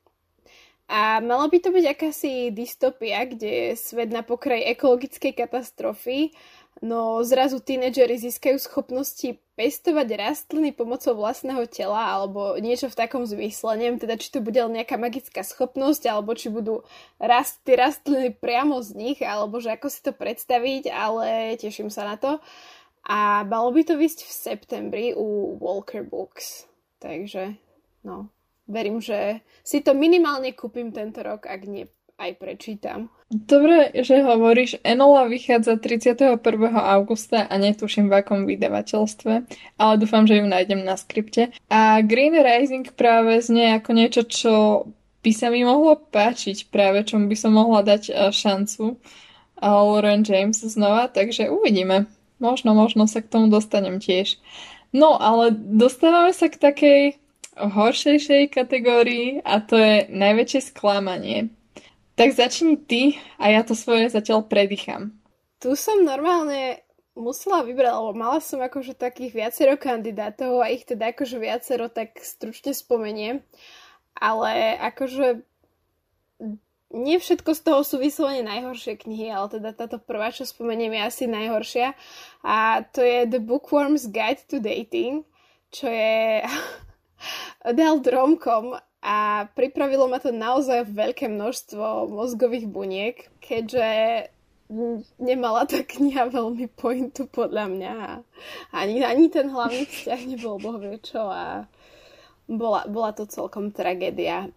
A 0.84 1.18
malo 1.24 1.48
by 1.48 1.58
to 1.64 1.72
byť 1.72 1.84
akási 1.96 2.52
dystopia, 2.52 3.24
kde 3.24 3.48
je 3.48 3.68
svet 3.80 4.12
na 4.12 4.20
pokraji 4.20 4.68
ekologickej 4.68 5.32
katastrofy 5.32 6.36
no 6.82 7.22
zrazu 7.22 7.62
tínedžeri 7.62 8.18
získajú 8.18 8.60
schopnosti 8.60 9.38
pestovať 9.54 10.08
rastliny 10.18 10.74
pomocou 10.74 11.14
vlastného 11.14 11.64
tela 11.70 12.18
alebo 12.18 12.58
niečo 12.58 12.90
v 12.90 12.98
takom 12.98 13.22
zmysle. 13.22 13.78
Neviem 13.80 14.02
teda, 14.02 14.18
či 14.18 14.34
to 14.34 14.42
bude 14.42 14.58
nejaká 14.58 14.98
magická 14.98 15.46
schopnosť 15.46 16.10
alebo 16.10 16.34
či 16.34 16.50
budú 16.50 16.82
rast, 17.22 17.62
rastliny 17.64 18.34
priamo 18.34 18.82
z 18.82 18.90
nich 18.98 19.18
alebo 19.22 19.62
že 19.62 19.72
ako 19.72 19.86
si 19.86 20.00
to 20.02 20.10
predstaviť, 20.10 20.90
ale 20.90 21.54
teším 21.56 21.88
sa 21.88 22.04
na 22.04 22.16
to. 22.18 22.42
A 23.04 23.44
malo 23.48 23.72
by 23.72 23.84
to 23.84 23.94
vysť 24.00 24.24
v 24.24 24.32
septembri 24.32 25.06
u 25.12 25.56
Walker 25.60 26.02
Books. 26.02 26.64
Takže, 26.98 27.52
no, 28.00 28.32
verím, 28.68 29.00
že 29.00 29.40
si 29.64 29.80
to 29.80 29.92
minimálne 29.92 30.52
kúpim 30.56 30.92
tento 30.92 31.20
rok, 31.20 31.48
ak 31.48 31.60
nie 31.68 31.84
aj 32.14 32.38
prečítam. 32.38 33.10
Dobre, 33.26 33.90
že 34.06 34.22
hovoríš. 34.22 34.78
Enola 34.86 35.26
vychádza 35.26 35.74
31. 35.82 36.38
augusta 36.70 37.50
a 37.50 37.54
netuším 37.58 38.06
v 38.06 38.22
akom 38.22 38.46
vydavateľstve, 38.46 39.34
ale 39.74 39.94
dúfam, 39.98 40.22
že 40.22 40.38
ju 40.38 40.46
nájdem 40.46 40.86
na 40.86 40.94
skripte. 40.94 41.50
A 41.66 41.98
Green 42.06 42.38
Rising 42.38 42.94
práve 42.94 43.42
znie 43.42 43.74
ako 43.74 43.90
niečo, 43.90 44.22
čo 44.22 44.54
by 45.24 45.32
sa 45.34 45.50
mi 45.50 45.66
mohlo 45.66 45.98
páčiť 45.98 46.70
práve, 46.70 47.02
čomu 47.02 47.26
by 47.26 47.36
som 47.38 47.56
mohla 47.56 47.82
dať 47.82 48.02
eh, 48.12 48.30
šancu. 48.30 49.00
A 49.58 49.80
Lauren 49.80 50.22
James 50.22 50.60
znova, 50.60 51.08
takže 51.08 51.48
uvidíme. 51.48 52.06
Možno, 52.42 52.76
možno 52.76 53.08
sa 53.08 53.24
k 53.24 53.30
tomu 53.30 53.48
dostanem 53.48 54.02
tiež. 54.02 54.36
No, 54.94 55.16
ale 55.16 55.50
dostávame 55.56 56.30
sa 56.36 56.46
k 56.46 56.60
takej 56.60 57.00
horšejšej 57.56 58.50
kategórii 58.50 59.42
a 59.42 59.62
to 59.62 59.78
je 59.78 60.10
najväčšie 60.10 60.60
sklamanie. 60.74 61.54
Tak 62.14 62.34
začni 62.34 62.78
ty 62.78 63.18
a 63.38 63.50
ja 63.50 63.66
to 63.66 63.74
svoje 63.74 64.10
zatiaľ 64.10 64.46
predýcham. 64.46 65.14
Tu 65.58 65.74
som 65.78 66.02
normálne 66.02 66.84
musela 67.14 67.62
vybrať, 67.62 67.94
lebo 67.94 68.12
mala 68.14 68.38
som 68.42 68.58
akože 68.58 68.98
takých 68.98 69.32
viacero 69.34 69.74
kandidátov 69.78 70.62
a 70.62 70.70
ich 70.70 70.82
teda 70.86 71.14
akože 71.14 71.38
viacero 71.38 71.86
tak 71.86 72.18
stručne 72.22 72.74
spomeniem. 72.74 73.42
Ale 74.14 74.78
akože 74.78 75.42
nie 76.94 77.18
všetko 77.18 77.50
z 77.58 77.60
toho 77.66 77.80
sú 77.82 77.98
vyslovene 77.98 78.46
najhoršie 78.46 78.94
knihy, 78.94 79.26
ale 79.34 79.58
teda 79.58 79.74
táto 79.74 79.98
prvá, 79.98 80.30
čo 80.30 80.46
spomeniem, 80.46 80.94
je 80.94 81.02
asi 81.02 81.24
najhoršia. 81.26 81.98
A 82.46 82.86
to 82.94 83.02
je 83.02 83.26
The 83.26 83.42
Bookworm's 83.42 84.06
Guide 84.06 84.46
to 84.46 84.62
Dating, 84.62 85.26
čo 85.74 85.90
je 85.90 86.46
adult 87.64 88.04
romkom 88.08 88.78
a 89.04 89.48
pripravilo 89.52 90.08
ma 90.08 90.16
to 90.16 90.32
naozaj 90.32 90.88
veľké 90.88 91.28
množstvo 91.28 92.08
mozgových 92.08 92.64
buniek, 92.64 93.16
keďže 93.44 93.86
nemala 95.20 95.68
tá 95.68 95.84
kniha 95.84 96.32
veľmi 96.32 96.72
pointu 96.72 97.28
podľa 97.28 97.68
mňa. 97.68 97.96
Ani, 98.72 99.04
ani 99.04 99.28
ten 99.28 99.52
hlavný 99.52 99.84
vzťah 99.84 100.20
nebol 100.24 100.56
boh 100.56 100.80
vie 100.80 100.96
čo 101.04 101.28
a 101.28 101.68
bola, 102.48 102.88
bola 102.88 103.12
to 103.12 103.28
celkom 103.28 103.76
tragédia. 103.76 104.48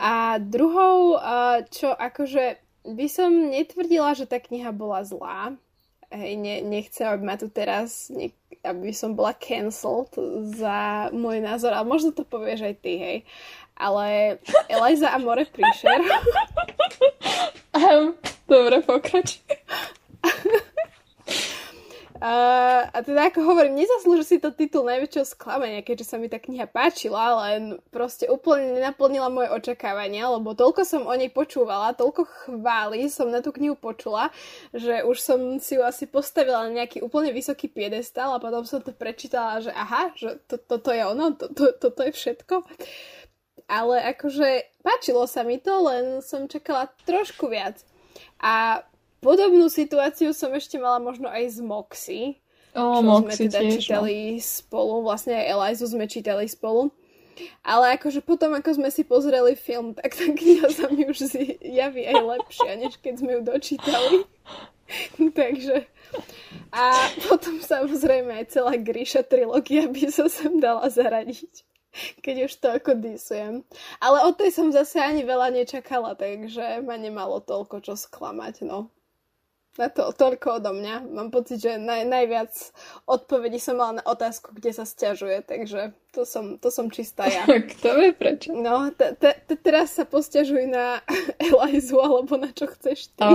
A 0.00 0.40
druhou, 0.40 1.20
čo 1.68 1.92
akože 1.92 2.58
by 2.84 3.06
som 3.12 3.52
netvrdila, 3.52 4.16
že 4.16 4.24
tá 4.24 4.40
kniha 4.40 4.72
bola 4.72 5.04
zlá. 5.04 5.52
Hej, 6.14 6.38
ne, 6.38 6.54
nechcem, 6.62 7.10
aby 7.10 7.22
ma 7.26 7.34
tu 7.34 7.50
teraz, 7.50 8.06
ne, 8.14 8.30
aby 8.62 8.94
som 8.94 9.18
bola 9.18 9.34
cancelled 9.34 10.14
za 10.54 11.10
môj 11.10 11.42
názor, 11.42 11.74
ale 11.74 11.90
možno 11.90 12.14
to 12.14 12.22
povieš 12.22 12.70
aj 12.70 12.74
ty, 12.78 12.92
hej 13.02 13.18
ale 13.76 14.38
Eliza 14.68 15.10
a 15.10 15.18
More 15.18 15.44
Príšer. 15.44 16.00
Um, 17.74 18.14
dobre, 18.48 18.82
pokrač. 18.82 19.38
A 22.24 23.04
teda 23.04 23.28
ako 23.28 23.52
hovorím, 23.52 23.76
nezaslúži 23.84 24.24
si 24.24 24.36
to 24.40 24.48
titul 24.48 24.88
najväčšieho 24.88 25.28
sklamania, 25.28 25.84
keďže 25.84 26.08
sa 26.08 26.16
mi 26.16 26.32
tá 26.32 26.40
kniha 26.40 26.64
páčila, 26.64 27.44
len 27.44 27.76
proste 27.92 28.24
úplne 28.32 28.80
nenaplnila 28.80 29.28
moje 29.28 29.52
očakávania, 29.52 30.32
lebo 30.32 30.56
toľko 30.56 30.88
som 30.88 31.04
o 31.04 31.12
nej 31.12 31.28
počúvala, 31.28 31.92
toľko 31.92 32.24
chvály 32.24 33.12
som 33.12 33.28
na 33.28 33.44
tú 33.44 33.52
knihu 33.52 33.76
počula, 33.76 34.32
že 34.72 35.04
už 35.04 35.20
som 35.20 35.60
si 35.60 35.76
ju 35.76 35.84
asi 35.84 36.08
postavila 36.08 36.64
na 36.64 36.80
nejaký 36.80 37.04
úplne 37.04 37.28
vysoký 37.28 37.68
piedestal 37.68 38.32
a 38.32 38.40
potom 38.40 38.64
som 38.64 38.80
to 38.80 38.96
prečítala, 38.96 39.60
že 39.60 39.68
aha, 39.76 40.16
že 40.16 40.40
to, 40.48 40.56
toto 40.56 40.96
je 40.96 41.04
ono, 41.04 41.36
to, 41.36 41.52
to, 41.52 41.76
toto 41.76 42.08
je 42.08 42.12
všetko. 42.16 42.64
Ale 43.68 44.00
akože 44.16 44.80
páčilo 44.80 45.28
sa 45.28 45.44
mi 45.44 45.60
to, 45.60 45.76
len 45.92 46.24
som 46.24 46.48
čakala 46.48 46.88
trošku 47.04 47.52
viac. 47.52 47.84
A 48.40 48.80
Podobnú 49.24 49.72
situáciu 49.72 50.36
som 50.36 50.52
ešte 50.52 50.76
mala 50.76 51.00
možno 51.00 51.32
aj 51.32 51.56
z 51.56 51.58
Moxy. 51.64 52.20
O, 52.76 53.00
čo 53.00 53.02
Moxy 53.08 53.24
sme 53.24 53.32
teda 53.48 53.58
tiež, 53.64 53.72
no. 53.72 53.80
čítali 53.80 54.16
spolu, 54.36 54.94
vlastne 55.00 55.32
aj 55.32 55.46
Elizu 55.48 55.86
sme 55.88 56.04
čítali 56.04 56.44
spolu. 56.44 56.92
Ale 57.64 57.98
akože 57.98 58.22
potom, 58.22 58.54
ako 58.54 58.78
sme 58.78 58.92
si 58.92 59.02
pozreli 59.02 59.58
film, 59.58 59.96
tak 59.96 60.14
tá 60.14 60.28
kniha 60.28 60.70
sa 60.70 60.86
mi 60.92 61.08
už 61.08 61.34
javí 61.58 62.06
aj 62.06 62.20
lepšia, 62.20 62.78
než 62.78 63.00
keď 63.00 63.14
sme 63.18 63.30
ju 63.38 63.40
dočítali. 63.42 64.28
Takže... 65.40 65.88
A 66.74 67.10
potom 67.30 67.62
samozrejme 67.62 68.34
aj 68.34 68.54
celá 68.54 68.74
Gríša 68.74 69.22
trilógia 69.26 69.86
by 69.86 70.10
sa 70.10 70.26
sem 70.26 70.58
dala 70.58 70.90
zaradiť. 70.90 71.62
Keď 72.22 72.50
už 72.50 72.52
to 72.58 72.68
ako 72.74 72.98
disujem. 72.98 73.62
Ale 74.02 74.26
od 74.26 74.34
tej 74.34 74.50
som 74.50 74.74
zase 74.74 74.98
ani 74.98 75.22
veľa 75.22 75.54
nečakala, 75.54 76.18
takže 76.18 76.82
ma 76.82 76.98
nemalo 76.98 77.38
toľko 77.38 77.78
čo 77.86 77.94
sklamať, 77.94 78.66
no. 78.66 78.90
Na 79.74 79.90
to 79.90 80.14
toľko 80.14 80.62
odo 80.62 80.70
mňa. 80.70 81.02
Mám 81.10 81.34
pocit, 81.34 81.58
že 81.58 81.82
naj, 81.82 82.06
najviac 82.06 82.54
odpovedí 83.10 83.58
som 83.58 83.74
mala 83.74 83.98
na 83.98 84.04
otázku, 84.06 84.54
kde 84.54 84.70
sa 84.70 84.86
stiažuje, 84.86 85.42
takže 85.42 85.90
to 86.14 86.22
som, 86.22 86.62
to 86.62 86.70
som 86.70 86.86
čistá 86.94 87.26
ja. 87.26 87.42
Kto 87.74 87.98
vie 87.98 88.14
prečo? 88.14 88.54
No, 88.54 88.94
te, 88.94 89.18
te, 89.18 89.34
te, 89.34 89.58
teraz 89.58 89.98
sa 89.98 90.06
posťažuj 90.06 90.70
na 90.70 91.02
Elizu, 91.50 91.98
alebo 91.98 92.38
na 92.38 92.54
čo 92.54 92.70
chceš 92.70 93.10
ty. 93.18 93.26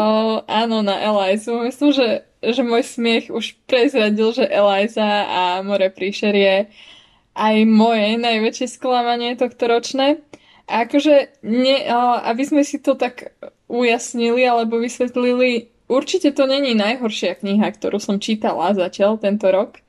Áno, 0.47 0.79
na 0.79 0.95
Elizu. 1.03 1.59
Myslím, 1.59 1.91
že, 1.91 2.23
že 2.39 2.63
môj 2.63 2.87
smiech 2.87 3.27
už 3.27 3.59
prezradil, 3.67 4.31
že 4.31 4.47
Eliza 4.47 5.27
a 5.27 5.41
More 5.59 5.91
Príšer 5.91 6.31
je 6.39 6.55
aj 7.35 7.55
moje 7.67 8.15
najväčšie 8.15 8.79
sklamanie 8.79 9.35
tohto 9.35 9.67
ročné. 9.67 10.23
A 10.71 10.87
akože, 10.87 11.43
nie, 11.43 11.83
aby 12.23 12.43
sme 12.47 12.63
si 12.63 12.79
to 12.79 12.95
tak 12.95 13.35
ujasnili 13.67 14.45
alebo 14.47 14.79
vysvetlili, 14.79 15.67
Určite 15.89 16.29
to 16.37 16.45
není 16.45 16.77
najhoršia 16.77 17.41
kniha, 17.41 17.73
ktorú 17.73 17.97
som 17.97 18.21
čítala 18.21 18.77
zatiaľ 18.77 19.17
tento 19.17 19.49
rok. 19.49 19.81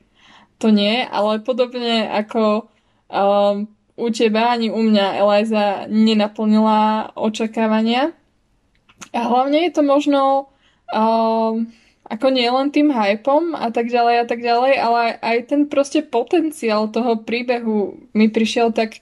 To 0.57 0.73
nie, 0.73 1.05
ale 1.05 1.45
podobne 1.45 2.09
ako 2.09 2.65
um, 3.05 3.69
u 3.93 4.07
teba 4.09 4.49
ani 4.49 4.73
u 4.73 4.81
mňa 4.81 5.21
Eliza 5.21 5.85
nenaplnila 5.85 7.13
očakávania. 7.13 8.17
A 9.13 9.19
hlavne 9.29 9.61
je 9.69 9.71
to 9.77 9.85
možno 9.85 10.49
um, 10.89 11.69
ako 12.11 12.27
nie 12.33 12.49
len 12.49 12.73
tým 12.73 12.89
hypom 12.89 13.53
a 13.53 13.69
tak 13.69 13.87
ďalej 13.87 14.15
a 14.21 14.25
tak 14.25 14.41
ďalej, 14.43 14.73
ale 14.81 15.01
aj 15.21 15.37
ten 15.53 15.61
proste 15.69 16.01
potenciál 16.01 16.89
toho 16.89 17.21
príbehu 17.21 18.09
mi 18.17 18.27
prišiel 18.27 18.73
tak 18.73 18.99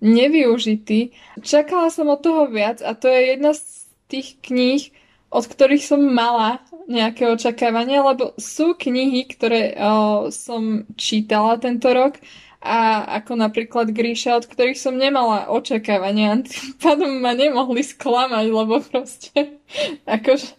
nevyužitý. 0.00 1.12
Čakala 1.44 1.92
som 1.92 2.08
od 2.08 2.24
toho 2.24 2.48
viac 2.48 2.80
a 2.80 2.96
to 2.96 3.12
je 3.12 3.36
jedna 3.36 3.52
z 3.52 3.90
tých 4.08 4.38
kníh, 4.40 4.88
od 5.36 5.44
ktorých 5.44 5.84
som 5.84 6.00
mala 6.00 6.64
nejaké 6.88 7.28
očakávania, 7.28 8.00
lebo 8.00 8.32
sú 8.40 8.72
knihy, 8.72 9.28
ktoré 9.28 9.76
o, 9.76 10.32
som 10.32 10.88
čítala 10.96 11.60
tento 11.60 11.92
rok 11.92 12.16
a 12.64 13.04
ako 13.22 13.36
napríklad 13.36 13.92
Gríša, 13.92 14.40
od 14.40 14.48
ktorých 14.48 14.80
som 14.80 14.96
nemala 14.96 15.52
očakávania. 15.52 16.40
Tým 16.40 16.80
pádom 16.80 17.20
ma 17.20 17.36
nemohli 17.36 17.84
sklamať, 17.84 18.46
lebo 18.48 18.80
proste 18.80 19.60
akože... 20.16 20.56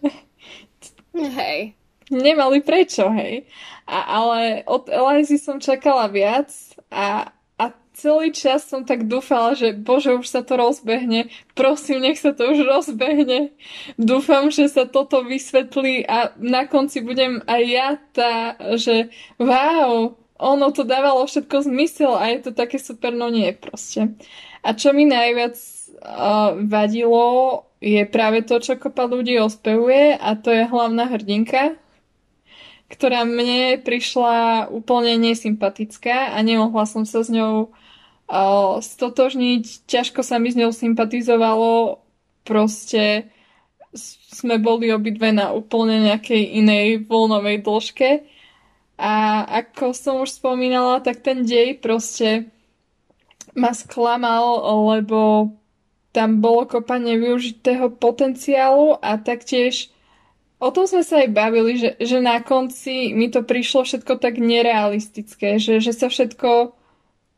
Hej. 1.18 1.74
Nemali 2.08 2.64
prečo, 2.64 3.10
hej. 3.12 3.44
A, 3.84 4.22
ale 4.22 4.64
od 4.64 4.88
Elizy 4.88 5.36
som 5.36 5.60
čakala 5.60 6.08
viac 6.08 6.48
a 6.88 7.28
celý 7.98 8.30
čas 8.30 8.62
som 8.62 8.86
tak 8.86 9.10
dúfala, 9.10 9.58
že 9.58 9.74
bože, 9.74 10.14
už 10.14 10.30
sa 10.30 10.46
to 10.46 10.54
rozbehne. 10.54 11.26
Prosím, 11.58 12.06
nech 12.06 12.22
sa 12.22 12.30
to 12.30 12.54
už 12.54 12.62
rozbehne. 12.62 13.50
Dúfam, 13.98 14.54
že 14.54 14.70
sa 14.70 14.86
toto 14.86 15.26
vysvetlí 15.26 16.06
a 16.06 16.30
na 16.38 16.70
konci 16.70 17.02
budem 17.02 17.42
aj 17.50 17.62
ja 17.66 17.88
tá, 18.14 18.34
že 18.78 19.10
wow, 19.42 20.14
ono 20.38 20.66
to 20.70 20.86
dávalo 20.86 21.26
všetko 21.26 21.66
zmysel 21.66 22.14
a 22.14 22.30
je 22.30 22.46
to 22.46 22.50
také 22.54 22.78
super, 22.78 23.10
no 23.10 23.26
nie 23.26 23.50
proste. 23.50 24.14
A 24.62 24.78
čo 24.78 24.94
mi 24.94 25.02
najviac 25.02 25.58
uh, 25.58 26.54
vadilo, 26.62 27.66
je 27.82 28.06
práve 28.06 28.46
to, 28.46 28.62
čo 28.62 28.78
kopa 28.78 29.10
ľudí 29.10 29.38
ospevuje 29.42 30.14
a 30.14 30.38
to 30.38 30.54
je 30.54 30.66
hlavná 30.66 31.10
hrdinka, 31.10 31.78
ktorá 32.90 33.26
mne 33.26 33.82
prišla 33.82 34.66
úplne 34.70 35.18
nesympatická 35.18 36.34
a 36.34 36.38
nemohla 36.42 36.86
som 36.86 37.02
sa 37.02 37.22
s 37.22 37.30
ňou 37.30 37.74
stotožniť, 38.84 39.88
ťažko 39.88 40.20
sa 40.20 40.36
mi 40.36 40.52
s 40.52 40.58
ňou 40.60 40.68
sympatizovalo, 40.68 42.04
proste 42.44 43.32
sme 44.36 44.60
boli 44.60 44.92
obidve 44.92 45.32
na 45.32 45.56
úplne 45.56 46.12
nejakej 46.12 46.60
inej 46.60 47.08
voľnovej 47.08 47.64
dĺžke. 47.64 48.10
A 48.98 49.46
ako 49.64 49.94
som 49.96 50.20
už 50.20 50.36
spomínala, 50.36 51.00
tak 51.00 51.24
ten 51.24 51.46
dej 51.46 51.78
proste 51.80 52.50
ma 53.56 53.72
sklamal, 53.72 54.60
lebo 54.92 55.50
tam 56.12 56.42
bolo 56.42 56.66
kopa 56.66 56.98
nevyužitého 56.98 57.94
potenciálu 57.96 58.98
a 58.98 59.16
taktiež 59.16 59.88
o 60.58 60.68
tom 60.74 60.90
sme 60.90 61.06
sa 61.06 61.22
aj 61.22 61.30
bavili, 61.30 61.78
že, 61.78 61.90
že 62.02 62.18
na 62.18 62.42
konci 62.42 63.14
mi 63.14 63.30
to 63.30 63.46
prišlo 63.46 63.86
všetko 63.86 64.18
tak 64.18 64.42
nerealistické, 64.42 65.62
že, 65.62 65.78
že 65.78 65.94
sa 65.94 66.10
všetko 66.10 66.77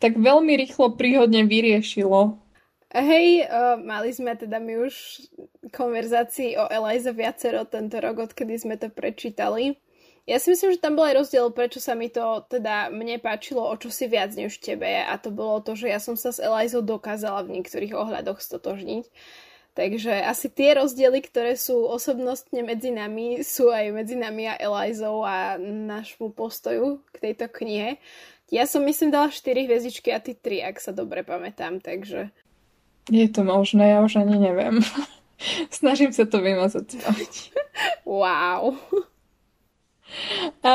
tak 0.00 0.16
veľmi 0.16 0.57
rýchlo 0.57 0.97
príhodne 0.97 1.45
vyriešilo. 1.45 2.40
Hej, 2.90 3.47
uh, 3.47 3.78
mali 3.78 4.11
sme 4.11 4.35
teda 4.35 4.59
my 4.59 4.90
už 4.90 5.23
konverzácii 5.71 6.59
o 6.59 6.66
Eliza 6.66 7.14
viacero 7.14 7.62
tento 7.62 8.02
rok, 8.02 8.26
odkedy 8.26 8.59
sme 8.59 8.75
to 8.75 8.90
prečítali. 8.90 9.78
Ja 10.26 10.42
si 10.42 10.50
myslím, 10.52 10.75
že 10.75 10.83
tam 10.83 10.99
bol 10.99 11.07
aj 11.07 11.23
rozdiel, 11.23 11.54
prečo 11.54 11.78
sa 11.78 11.95
mi 11.95 12.11
to 12.11 12.42
teda 12.50 12.90
mne 12.90 13.23
páčilo 13.23 13.62
o 13.62 13.75
čosi 13.78 14.11
viac 14.11 14.35
než 14.35 14.59
tebe 14.59 15.07
a 15.07 15.14
to 15.23 15.30
bolo 15.30 15.62
to, 15.62 15.78
že 15.78 15.87
ja 15.87 16.02
som 16.02 16.19
sa 16.19 16.35
s 16.35 16.42
Elizou 16.42 16.83
dokázala 16.83 17.47
v 17.47 17.61
niektorých 17.61 17.95
ohľadoch 17.95 18.42
stotožniť. 18.42 19.07
Takže 19.71 20.26
asi 20.26 20.50
tie 20.50 20.75
rozdiely, 20.75 21.23
ktoré 21.30 21.54
sú 21.54 21.87
osobnostne 21.87 22.66
medzi 22.66 22.90
nami, 22.90 23.47
sú 23.47 23.71
aj 23.71 23.95
medzi 23.95 24.19
nami 24.19 24.50
a 24.50 24.59
Elizou 24.59 25.23
a 25.23 25.54
nášmu 25.62 26.35
postoju 26.35 27.07
k 27.14 27.30
tejto 27.30 27.47
knihe. 27.47 28.02
Ja 28.50 28.66
som 28.66 28.83
myslím 28.83 29.14
dala 29.14 29.30
4 29.30 29.66
hviezdičky 29.66 30.11
a 30.11 30.19
ty 30.19 30.35
3, 30.35 30.75
ak 30.75 30.76
sa 30.83 30.90
dobre 30.90 31.23
pamätám, 31.23 31.78
takže... 31.78 32.35
Je 33.07 33.26
to 33.30 33.47
možné, 33.47 33.95
ja 33.95 34.02
už 34.02 34.23
ani 34.23 34.37
neviem. 34.38 34.83
Snažím 35.73 36.11
sa 36.11 36.26
to 36.26 36.42
vymazať 36.42 36.99
wow. 38.04 38.75
A, 40.66 40.75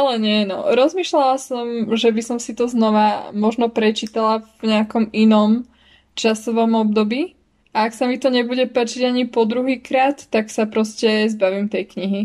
ale 0.00 0.12
nie, 0.16 0.48
no. 0.48 0.64
Rozmýšľala 0.72 1.36
som, 1.36 1.92
že 1.92 2.08
by 2.08 2.22
som 2.24 2.38
si 2.40 2.56
to 2.56 2.64
znova 2.64 3.28
možno 3.36 3.68
prečítala 3.68 4.40
v 4.64 4.72
nejakom 4.72 5.12
inom 5.12 5.68
časovom 6.16 6.74
období, 6.80 7.36
A 7.70 7.86
ak 7.86 7.94
sa 7.94 8.10
mi 8.10 8.18
to 8.18 8.34
nebude 8.34 8.66
páčiť 8.66 9.06
ani 9.06 9.30
po 9.30 9.46
druhý 9.46 9.78
krát, 9.78 10.26
tak 10.26 10.50
sa 10.50 10.66
proste 10.66 11.30
zbavím 11.30 11.70
tej 11.70 11.86
knihy. 11.86 12.22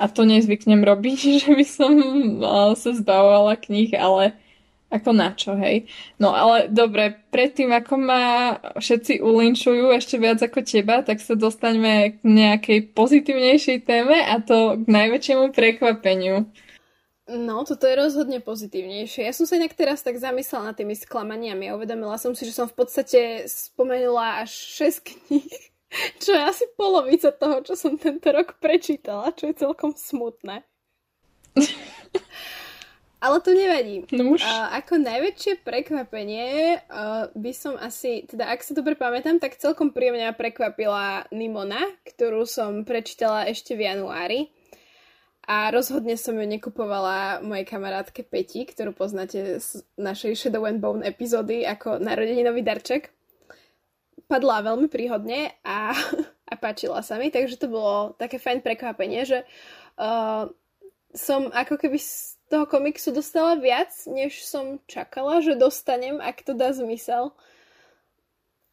A 0.00 0.08
to 0.08 0.24
nezvyknem 0.24 0.84
robiť, 0.84 1.18
že 1.44 1.50
by 1.52 1.66
som 1.66 1.92
sa 2.78 2.90
zbavovala 2.92 3.58
knih, 3.58 3.96
ale 3.96 4.36
ako 4.92 5.10
na 5.16 5.32
čo, 5.32 5.56
hej? 5.56 5.88
No 6.20 6.36
ale 6.36 6.68
dobre, 6.68 7.16
predtým 7.32 7.72
ako 7.72 7.94
ma 7.96 8.24
všetci 8.76 9.24
ulinčujú 9.24 9.88
ešte 9.96 10.20
viac 10.20 10.44
ako 10.44 10.60
teba, 10.60 11.00
tak 11.00 11.24
sa 11.24 11.32
dostaňme 11.32 12.20
k 12.20 12.22
nejakej 12.22 12.92
pozitívnejšej 12.92 13.88
téme 13.88 14.20
a 14.20 14.36
to 14.44 14.76
k 14.76 14.84
najväčšiemu 14.84 15.56
prekvapeniu. 15.56 16.44
No, 17.32 17.64
toto 17.64 17.88
je 17.88 17.96
rozhodne 17.96 18.44
pozitívnejšie. 18.44 19.24
Ja 19.24 19.32
som 19.32 19.48
sa 19.48 19.56
inak 19.56 19.72
teraz 19.72 20.04
tak 20.04 20.20
zamyslela 20.20 20.74
nad 20.74 20.76
tými 20.76 20.92
sklamaniami 20.92 21.72
a 21.72 21.76
uvedomila 21.80 22.20
som 22.20 22.36
si, 22.36 22.44
že 22.44 22.52
som 22.52 22.68
v 22.68 22.76
podstate 22.76 23.48
spomenula 23.48 24.44
až 24.44 24.52
6 24.52 25.08
kníh, 25.08 25.71
čo 26.22 26.32
je 26.32 26.42
asi 26.42 26.64
polovica 26.74 27.32
toho, 27.32 27.60
čo 27.64 27.76
som 27.76 28.00
tento 28.00 28.32
rok 28.32 28.56
prečítala, 28.58 29.32
čo 29.36 29.52
je 29.52 29.60
celkom 29.60 29.92
smutné. 29.92 30.64
Ale 33.22 33.38
to 33.38 33.54
nevadí. 33.54 34.02
No 34.18 34.34
už. 34.34 34.42
Uh, 34.42 34.82
ako 34.82 34.98
najväčšie 34.98 35.62
prekvapenie 35.62 36.82
uh, 36.90 37.30
by 37.30 37.52
som 37.54 37.78
asi, 37.78 38.26
teda 38.26 38.50
ak 38.50 38.66
sa 38.66 38.74
dobre 38.74 38.98
pamätám, 38.98 39.38
tak 39.38 39.62
celkom 39.62 39.94
príjemne 39.94 40.34
prekvapila 40.34 41.30
Nimona, 41.30 41.86
ktorú 42.02 42.42
som 42.50 42.82
prečítala 42.82 43.46
ešte 43.46 43.78
v 43.78 43.86
januári. 43.86 44.50
A 45.46 45.70
rozhodne 45.70 46.18
som 46.18 46.34
ju 46.34 46.46
nekupovala 46.46 47.42
mojej 47.46 47.66
kamarátke 47.66 48.26
Peti, 48.26 48.66
ktorú 48.66 48.90
poznáte 48.90 49.62
z 49.62 49.86
našej 49.98 50.38
Shadow 50.38 50.66
and 50.66 50.82
Bone 50.82 51.06
epizódy 51.06 51.62
ako 51.62 52.02
narodeninový 52.02 52.62
darček. 52.66 53.10
Padla 54.30 54.64
veľmi 54.64 54.88
príhodne 54.88 55.54
a, 55.62 55.92
a 56.50 56.54
páčila 56.58 57.00
sa 57.00 57.16
mi, 57.16 57.30
takže 57.32 57.58
to 57.58 57.70
bolo 57.70 58.14
také 58.18 58.36
fajn 58.36 58.60
prekvapenie, 58.60 59.22
že 59.26 59.38
uh, 59.98 60.50
som 61.12 61.52
ako 61.52 61.76
keby 61.76 61.98
toho 62.48 62.64
komiksu 62.68 63.12
dostala 63.12 63.56
viac, 63.56 63.92
než 64.08 64.44
som 64.44 64.80
čakala, 64.88 65.40
že 65.40 65.56
dostanem, 65.56 66.20
ak 66.20 66.44
to 66.44 66.52
dá 66.52 66.72
zmysel. 66.72 67.32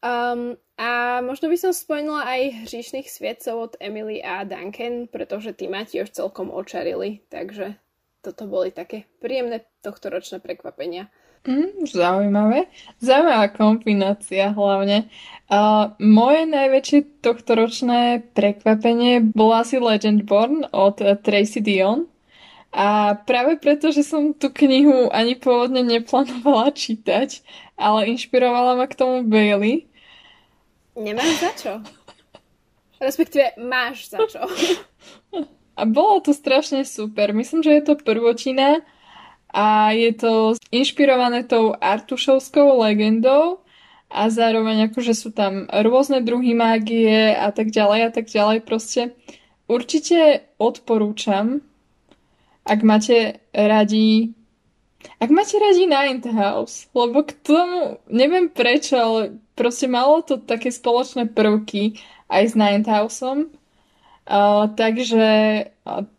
Um, 0.00 0.56
a 0.80 1.20
možno 1.20 1.52
by 1.52 1.60
som 1.60 1.76
spomenula 1.76 2.24
aj 2.24 2.64
hříšných 2.64 3.08
svietcov 3.12 3.56
od 3.56 3.72
Emily 3.84 4.24
a 4.24 4.48
Duncan, 4.48 5.12
pretože 5.12 5.52
tí 5.52 5.68
ma 5.68 5.84
tiež 5.84 6.08
celkom 6.08 6.48
očarili, 6.48 7.20
takže 7.28 7.76
toto 8.24 8.48
boli 8.48 8.72
také 8.72 9.04
príjemné 9.20 9.68
tohtoročné 9.84 10.40
prekvapenia. 10.40 11.12
Mm, 11.48 11.88
zaujímavé. 11.88 12.68
Zaujímavá 13.00 13.48
kombinácia 13.48 14.52
hlavne. 14.52 15.08
Uh, 15.48 15.96
moje 15.96 16.44
najväčšie 16.46 17.24
tohtoročné 17.24 18.28
prekvapenie 18.36 19.24
bola 19.24 19.64
asi 19.64 19.80
Legendborn 19.80 20.68
od 20.68 21.00
Tracy 21.24 21.64
Dion. 21.64 22.04
A 22.70 23.18
práve 23.18 23.58
preto, 23.58 23.90
že 23.90 24.06
som 24.06 24.30
tú 24.30 24.52
knihu 24.52 25.10
ani 25.10 25.34
pôvodne 25.34 25.82
neplánovala 25.82 26.70
čítať, 26.84 27.42
ale 27.74 28.12
inšpirovala 28.14 28.76
ma 28.76 28.86
k 28.86 28.98
tomu 29.00 29.24
Bailey. 29.24 29.88
Nemáš 30.92 31.40
za 31.40 31.52
čo. 31.56 31.72
Respektíve 33.00 33.56
máš 33.56 34.12
za 34.12 34.20
čo. 34.28 34.44
A 35.72 35.82
bolo 35.88 36.20
to 36.20 36.36
strašne 36.36 36.84
super. 36.84 37.32
Myslím, 37.32 37.64
že 37.64 37.80
je 37.80 37.82
to 37.88 37.94
prvotina 37.96 38.84
a 39.50 39.90
je 39.92 40.10
to 40.14 40.32
inšpirované 40.70 41.44
tou 41.44 41.74
Artušovskou 41.74 42.78
legendou 42.80 43.62
a 44.10 44.26
zároveň 44.30 44.90
akože 44.90 45.14
sú 45.14 45.30
tam 45.30 45.70
rôzne 45.70 46.22
druhy 46.22 46.54
mágie 46.54 47.34
a 47.34 47.54
tak 47.54 47.70
ďalej 47.70 48.00
a 48.06 48.10
tak 48.10 48.26
ďalej. 48.26 48.58
Proste 48.66 49.14
určite 49.70 50.46
odporúčam 50.58 51.62
ak 52.66 52.80
máte 52.86 53.42
radi 53.50 54.30
ak 55.16 55.30
máte 55.32 55.56
radi 55.56 55.88
Ninth 55.88 56.28
House, 56.28 56.84
lebo 56.92 57.24
k 57.24 57.32
tomu, 57.40 57.96
neviem 58.12 58.52
prečo, 58.52 59.00
ale 59.00 59.40
proste 59.56 59.88
malo 59.88 60.20
to 60.20 60.36
také 60.36 60.68
spoločné 60.68 61.32
prvky 61.32 61.96
aj 62.28 62.42
s 62.44 62.54
Ninth 62.54 62.84
Houseom. 62.84 63.48
Takže 64.78 65.26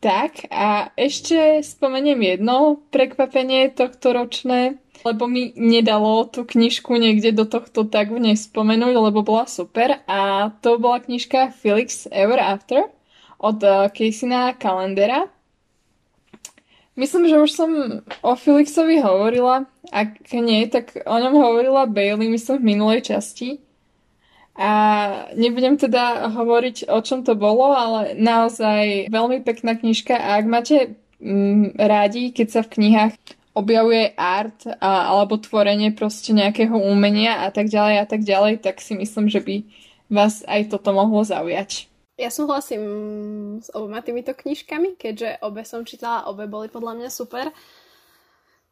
tak 0.03 0.31
a 0.51 0.91
ešte 0.99 1.63
spomeniem 1.63 2.19
jedno 2.19 2.83
prekvapenie 2.91 3.71
tohto 3.71 4.11
ročné, 4.11 4.83
lebo 5.07 5.31
mi 5.31 5.55
nedalo 5.55 6.27
tú 6.27 6.43
knižku 6.43 6.91
niekde 6.99 7.31
do 7.31 7.47
tohto 7.47 7.87
tak 7.87 8.11
v 8.11 8.19
nej 8.19 8.35
spomenúť, 8.35 8.93
lebo 8.99 9.23
bola 9.23 9.47
super 9.47 10.03
a 10.11 10.51
to 10.59 10.75
bola 10.75 10.99
knižka 10.99 11.55
Felix 11.55 12.03
Ever 12.11 12.43
After 12.43 12.91
od 13.39 13.63
uh, 13.63 13.87
Caseya 13.87 14.59
Kalendera 14.59 15.31
Myslím, 16.99 17.31
že 17.31 17.39
už 17.39 17.51
som 17.55 17.71
o 18.21 18.35
Felixovi 18.35 18.99
hovorila. 18.99 19.63
Ak 19.95 20.27
nie, 20.35 20.67
tak 20.67 20.91
o 21.07 21.15
ňom 21.15 21.39
hovorila 21.39 21.87
Bailey, 21.87 22.27
myslím, 22.27 22.59
v 22.59 22.67
minulej 22.75 23.15
časti. 23.15 23.63
A 24.59 24.71
nebudem 25.33 25.79
teda 25.79 26.27
hovoriť, 26.27 26.91
o 26.91 26.99
čom 26.99 27.23
to 27.23 27.39
bolo, 27.39 27.71
ale 27.71 28.19
naozaj 28.19 29.07
veľmi 29.07 29.41
pekná 29.47 29.79
knižka. 29.79 30.11
A 30.11 30.43
ak 30.43 30.45
máte 30.45 30.77
mm, 31.23 31.79
rádi, 31.79 32.35
keď 32.35 32.47
sa 32.51 32.61
v 32.67 32.71
knihách 32.75 33.15
objavuje 33.55 34.11
art 34.15 34.63
a, 34.67 35.11
alebo 35.11 35.39
tvorenie 35.39 35.91
proste 35.95 36.31
nejakého 36.35 36.75
umenia 36.75 37.47
a 37.47 37.51
tak 37.51 37.67
ďalej 37.67 37.95
a 38.03 38.05
tak 38.07 38.21
ďalej, 38.23 38.63
tak 38.63 38.79
si 38.79 38.95
myslím, 38.95 39.27
že 39.27 39.39
by 39.43 39.55
vás 40.11 40.43
aj 40.47 40.71
toto 40.71 40.91
mohlo 40.91 41.23
zaujať. 41.23 41.87
Ja 42.19 42.29
súhlasím 42.29 42.83
s 43.63 43.71
oboma 43.73 44.03
týmito 44.03 44.35
knižkami, 44.35 44.99
keďže 44.99 45.41
obe 45.41 45.63
som 45.65 45.87
čítala, 45.87 46.27
obe 46.27 46.45
boli 46.45 46.67
podľa 46.67 46.99
mňa 46.99 47.09
super. 47.09 47.49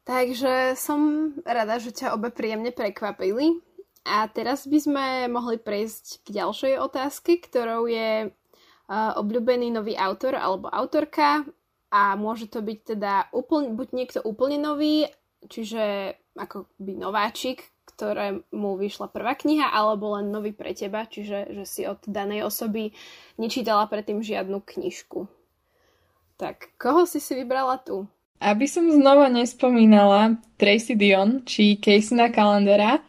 Takže 0.04 0.78
som 0.78 1.32
rada, 1.42 1.76
že 1.76 1.92
ťa 1.92 2.14
obe 2.14 2.30
príjemne 2.30 2.72
prekvapili. 2.72 3.58
A 4.04 4.24
teraz 4.32 4.64
by 4.64 4.78
sme 4.80 5.06
mohli 5.28 5.60
prejsť 5.60 6.24
k 6.24 6.40
ďalšej 6.40 6.74
otázke, 6.80 7.36
ktorou 7.36 7.84
je 7.84 8.32
uh, 8.32 9.12
obľúbený 9.20 9.68
nový 9.70 9.92
autor 9.94 10.40
alebo 10.40 10.72
autorka 10.72 11.44
a 11.90 12.14
môže 12.16 12.48
to 12.48 12.62
byť 12.62 12.78
teda 12.96 13.28
úplne, 13.34 13.74
buď 13.74 13.88
niekto 13.92 14.18
úplne 14.22 14.56
nový, 14.62 15.10
čiže 15.50 16.16
ako 16.38 16.70
by 16.78 16.92
nováčik, 16.96 17.66
ktorému 17.90 18.80
vyšla 18.80 19.10
prvá 19.12 19.36
kniha, 19.36 19.74
alebo 19.74 20.16
len 20.16 20.32
nový 20.32 20.54
pre 20.54 20.72
teba, 20.72 21.04
čiže 21.04 21.52
že 21.52 21.64
si 21.66 21.82
od 21.84 22.00
danej 22.06 22.46
osoby 22.46 22.94
nečítala 23.36 23.84
predtým 23.90 24.24
žiadnu 24.24 24.62
knižku. 24.62 25.28
Tak, 26.40 26.72
koho 26.80 27.04
si 27.04 27.20
si 27.20 27.36
vybrala 27.36 27.76
tu? 27.84 28.08
Aby 28.40 28.64
som 28.64 28.88
znova 28.88 29.28
nespomínala 29.28 30.40
Tracy 30.56 30.96
Dion 30.96 31.44
či 31.44 31.76
Caseyna 31.76 32.32
Kalendera, 32.32 33.04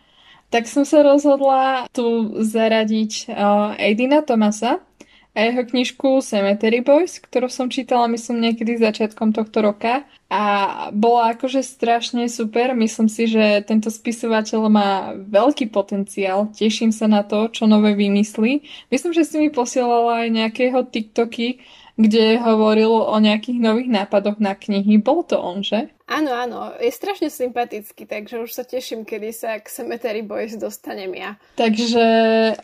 tak 0.51 0.67
som 0.67 0.83
sa 0.83 1.01
rozhodla 1.01 1.87
tu 1.95 2.35
zaradiť 2.43 3.31
uh, 3.31 3.73
Edina 3.79 4.21
Thomasa, 4.21 4.83
a 5.31 5.47
jeho 5.47 5.63
knižku 5.63 6.19
Cemetery 6.19 6.83
Boys, 6.83 7.15
ktorú 7.23 7.47
som 7.47 7.71
čítala 7.71 8.11
myslím 8.11 8.51
niekedy 8.51 8.75
začiatkom 8.75 9.31
tohto 9.31 9.63
roka 9.63 10.03
a 10.27 10.43
bola 10.91 11.31
akože 11.35 11.63
strašne 11.63 12.27
super. 12.27 12.75
Myslím 12.75 13.07
si, 13.07 13.31
že 13.31 13.63
tento 13.63 13.87
spisovateľ 13.87 14.59
má 14.67 15.15
veľký 15.15 15.71
potenciál. 15.71 16.51
Teším 16.51 16.91
sa 16.91 17.07
na 17.07 17.23
to, 17.23 17.47
čo 17.47 17.63
nové 17.63 17.95
vymyslí. 17.95 18.51
Myslím, 18.91 19.11
že 19.15 19.23
si 19.23 19.39
mi 19.39 19.47
posielala 19.47 20.27
aj 20.27 20.35
nejakého 20.35 20.83
TikToky, 20.91 21.63
kde 22.01 22.41
hovoril 22.41 22.89
o 22.89 23.15
nejakých 23.21 23.61
nových 23.61 23.89
nápadoch 23.89 24.41
na 24.41 24.57
knihy. 24.57 24.97
Bol 24.97 25.21
to 25.21 25.37
on, 25.37 25.61
že? 25.61 25.93
Áno, 26.11 26.35
áno, 26.35 26.75
je 26.75 26.91
strašne 26.91 27.31
sympatický, 27.31 28.03
takže 28.03 28.43
už 28.43 28.51
sa 28.51 28.67
teším, 28.67 29.07
kedy 29.07 29.31
sa 29.31 29.55
k 29.61 29.71
Cemetery 29.71 30.19
Boys 30.25 30.59
dostanem 30.59 31.15
ja. 31.15 31.39
Takže 31.55 32.05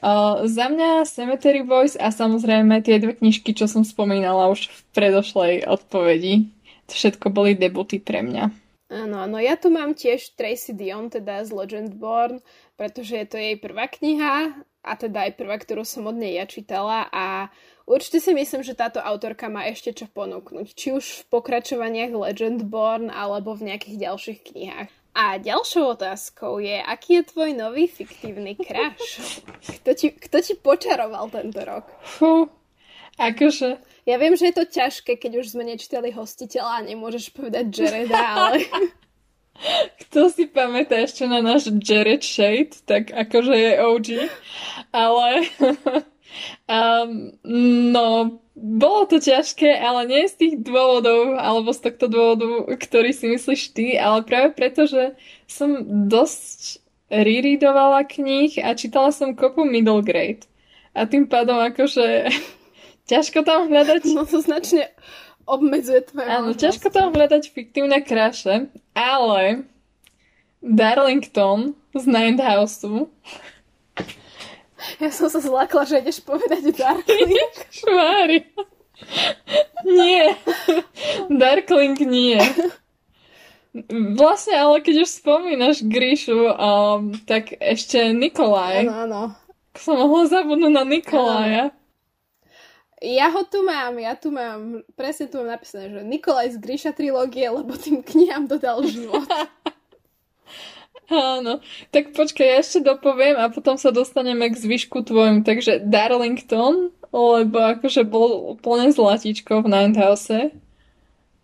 uh, 0.04 0.44
za 0.44 0.68
mňa 0.68 1.08
Cemetery 1.08 1.64
Boys 1.64 1.96
a 1.96 2.12
samozrejme 2.12 2.84
tie 2.84 3.00
dve 3.00 3.16
knižky, 3.16 3.56
čo 3.56 3.72
som 3.72 3.88
spomínala 3.88 4.52
už 4.52 4.68
v 4.68 4.80
predošlej 4.92 5.54
odpovedi. 5.64 6.52
To 6.92 6.94
všetko 6.96 7.32
boli 7.32 7.56
debuty 7.56 8.04
pre 8.04 8.20
mňa. 8.20 8.52
Áno, 8.88 9.20
áno, 9.20 9.36
ja 9.40 9.60
tu 9.60 9.68
mám 9.68 9.96
tiež 9.96 10.36
Tracy 10.40 10.72
Dion, 10.72 11.12
teda 11.12 11.44
z 11.44 11.52
Legendborn, 11.52 12.40
pretože 12.80 13.20
je 13.20 13.28
to 13.28 13.36
jej 13.36 13.56
prvá 13.60 13.92
kniha 13.92 14.56
a 14.88 14.96
teda 14.96 15.28
aj 15.28 15.36
prvá, 15.36 15.60
ktorú 15.60 15.84
som 15.84 16.08
od 16.08 16.16
nej 16.16 16.40
ja 16.40 16.48
čítala 16.48 17.12
a 17.12 17.52
Určite 17.88 18.20
si 18.20 18.36
myslím, 18.36 18.68
že 18.68 18.76
táto 18.76 19.00
autorka 19.00 19.48
má 19.48 19.64
ešte 19.64 19.96
čo 19.96 20.12
ponúknuť, 20.12 20.76
či 20.76 20.92
už 20.92 21.24
v 21.24 21.40
pokračovaniach 21.40 22.12
Legendborn 22.12 23.08
alebo 23.08 23.56
v 23.56 23.72
nejakých 23.72 24.12
ďalších 24.12 24.40
knihách. 24.44 24.92
A 25.16 25.40
ďalšou 25.40 25.96
otázkou 25.96 26.60
je, 26.60 26.84
aký 26.84 27.24
je 27.24 27.32
tvoj 27.32 27.56
nový 27.56 27.88
fiktívny 27.88 28.60
crush? 28.60 29.40
Kto 29.82 29.96
ti, 29.96 30.12
kto 30.12 30.38
ti 30.44 30.54
počaroval 30.60 31.32
tento 31.32 31.64
rok? 31.64 31.88
Fú, 32.04 32.52
akože... 33.16 33.80
Ja 34.04 34.20
viem, 34.20 34.36
že 34.36 34.52
je 34.52 34.56
to 34.56 34.68
ťažké, 34.68 35.16
keď 35.16 35.42
už 35.44 35.56
sme 35.56 35.64
nečítali 35.64 36.12
hostiteľa 36.12 36.84
a 36.84 36.86
nemôžeš 36.92 37.32
povedať 37.32 37.72
Jareda, 37.72 38.20
ale... 38.36 38.68
Kto 40.06 40.30
si 40.30 40.46
pamätá 40.46 41.02
ešte 41.02 41.26
na 41.26 41.42
náš 41.42 41.74
Jared 41.82 42.22
Shade, 42.22 42.78
tak 42.86 43.10
akože 43.10 43.54
je 43.54 43.72
OG, 43.82 44.08
ale 44.94 45.28
um, 46.78 47.34
no, 47.92 48.40
bolo 48.58 49.06
to 49.06 49.22
ťažké, 49.22 49.78
ale 49.78 50.10
nie 50.10 50.26
z 50.26 50.36
tých 50.38 50.56
dôvodov, 50.62 51.38
alebo 51.38 51.70
z 51.74 51.90
tohto 51.90 52.06
dôvodu, 52.10 52.74
ktorý 52.74 53.14
si 53.14 53.30
myslíš 53.30 53.62
ty, 53.74 53.98
ale 53.98 54.26
práve 54.26 54.54
preto, 54.58 54.90
že 54.90 55.14
som 55.46 55.86
dosť 56.10 56.82
rereadovala 57.08 58.04
kníh 58.04 58.60
a 58.62 58.76
čítala 58.76 59.14
som 59.14 59.38
kopu 59.38 59.64
middle 59.64 60.04
grade. 60.04 60.50
A 60.98 61.06
tým 61.06 61.30
pádom 61.30 61.62
akože 61.62 62.34
ťažko 63.12 63.46
tam 63.46 63.70
hľadať... 63.70 64.02
No 64.12 64.26
to 64.26 64.42
značne 64.42 64.90
obmedzuje 65.48 66.04
tvoje 66.12 66.28
Áno, 66.28 66.52
ťažko 66.54 66.92
tam 66.92 67.16
hľadať 67.16 67.50
fiktívne 67.50 68.04
kráše, 68.04 68.68
ale 68.94 69.64
Darlington 70.60 71.74
z 71.96 72.04
Ninth 72.06 72.44
Houseu 72.44 73.08
ja 75.02 75.10
som 75.10 75.28
sa 75.28 75.42
zlákla, 75.42 75.90
že 75.90 76.02
ideš 76.02 76.22
povedať 76.22 76.70
Darkling. 76.74 77.54
Švári. 77.74 78.40
nie. 79.86 80.26
Darkling 81.30 81.98
nie. 82.06 82.38
Vlastne, 84.18 84.58
ale 84.58 84.82
keď 84.82 85.06
už 85.06 85.22
spomínaš 85.22 85.86
Gríšu, 85.86 86.50
um, 86.50 87.14
tak 87.30 87.54
ešte 87.62 88.10
Nikolaj. 88.14 88.90
Áno, 88.90 88.94
áno. 89.06 89.22
Som 89.78 90.02
mohla 90.02 90.26
zabudnúť 90.26 90.74
na 90.74 90.82
Nikolaja. 90.82 91.66
Ja 92.98 93.30
ho 93.30 93.46
tu 93.46 93.62
mám, 93.62 93.94
ja 94.02 94.18
tu 94.18 94.34
mám, 94.34 94.82
presne 94.98 95.30
tu 95.30 95.38
mám 95.38 95.54
napísané, 95.54 95.94
že 95.94 96.02
Nikolaj 96.02 96.58
z 96.58 96.58
Gríša 96.58 96.92
trilógie, 96.98 97.46
lebo 97.46 97.78
tým 97.78 98.02
knihám 98.02 98.50
dodal 98.50 98.82
život. 98.90 99.22
Áno, 101.08 101.64
tak 101.94 102.12
počkaj, 102.18 102.48
ja 102.48 102.58
ešte 102.60 102.84
dopoviem 102.84 103.38
a 103.38 103.54
potom 103.54 103.78
sa 103.80 103.94
dostaneme 103.94 104.50
k 104.50 104.60
zvyšku 104.60 105.06
tvojim. 105.08 105.46
Takže 105.46 105.86
Darlington, 105.86 106.92
lebo 107.14 107.58
akože 107.78 108.04
bol 108.04 108.58
úplne 108.58 108.92
zlatíčko 108.92 109.64
v 109.64 109.72
Ninehouse. 109.72 110.52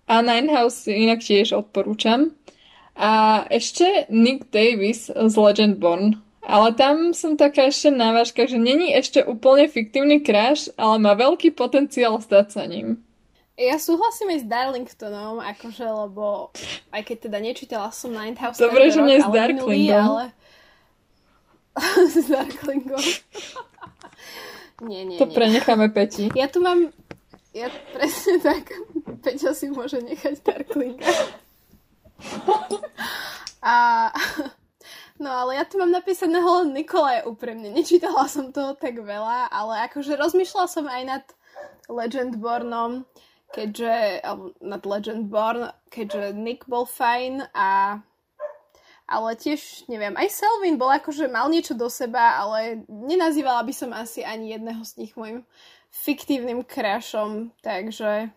A 0.10 0.16
Ninehouse 0.20 0.89
inak 0.89 1.24
tiež 1.24 1.54
odporúčam. 1.54 2.34
A 2.98 3.46
ešte 3.48 4.10
Nick 4.12 4.50
Davis 4.52 5.08
z 5.08 5.34
Legendborn. 5.38 6.20
Ale 6.43 6.75
tam 6.75 7.15
som 7.15 7.39
taká 7.39 7.71
ešte 7.71 7.88
na 7.88 8.12
že 8.51 8.60
není 8.60 8.91
ešte 8.91 9.23
úplne 9.23 9.71
fiktívny 9.71 10.19
crash, 10.19 10.67
ale 10.75 10.99
má 10.99 11.15
veľký 11.15 11.56
potenciál 11.56 12.19
stať 12.19 12.47
sa 12.51 12.63
ním. 12.67 12.99
Ja 13.53 13.77
súhlasím 13.77 14.34
aj 14.34 14.39
s 14.43 14.45
Darlingtonom, 14.49 15.38
akože, 15.39 15.86
lebo 15.86 16.49
aj 16.89 17.01
keď 17.06 17.17
teda 17.29 17.38
nečítala 17.38 17.89
som 17.93 18.10
House 18.17 18.58
Dobre, 18.58 18.89
že 18.89 18.99
nie 19.06 19.21
s 19.23 19.29
Darklingom. 19.29 20.03
ale... 20.03 20.25
s 22.10 22.25
Darklingom. 22.27 23.06
nie, 24.89 25.01
nie, 25.06 25.17
To 25.21 25.29
nie. 25.29 25.36
prenecháme 25.38 25.93
Peti. 25.93 26.34
Ja 26.34 26.49
tu 26.49 26.65
mám... 26.65 26.89
Ja 27.53 27.69
presne 27.93 28.41
tak. 28.41 28.73
Peťa 29.23 29.53
si 29.53 29.69
môže 29.69 30.01
nechať 30.01 30.41
Darklinga. 30.41 31.06
A... 33.63 34.10
No 35.21 35.30
ale 35.30 35.62
ja 35.62 35.63
tu 35.65 35.78
mám 35.78 35.93
napísaného 35.93 36.65
len 36.65 36.73
Nikolaja 36.73 37.30
úprimne. 37.30 37.69
Nečítala 37.69 38.26
som 38.26 38.49
toho 38.49 38.73
tak 38.73 38.97
veľa, 38.97 39.54
ale 39.54 39.86
akože 39.86 40.17
rozmýšľala 40.17 40.67
som 40.67 40.86
aj 40.89 41.04
nad 41.06 41.26
Legendbornom, 41.86 43.06
keďže, 43.54 44.26
nad 44.65 44.82
Legendborn, 44.82 45.69
keďže 45.93 46.34
Nick 46.34 46.65
bol 46.65 46.89
fajn 46.89 47.45
a 47.54 48.02
ale 49.04 49.36
tiež, 49.36 49.86
neviem, 49.91 50.15
aj 50.15 50.32
Selvin 50.32 50.80
bol 50.80 50.89
akože 50.89 51.28
mal 51.28 51.52
niečo 51.52 51.76
do 51.76 51.91
seba, 51.91 52.39
ale 52.39 52.88
nenazývala 52.88 53.62
by 53.67 53.73
som 53.76 53.91
asi 53.91 54.23
ani 54.23 54.56
jedného 54.56 54.82
z 54.82 55.06
nich 55.06 55.13
môjim 55.13 55.43
fiktívnym 55.91 56.65
crashom, 56.65 57.54
takže 57.62 58.32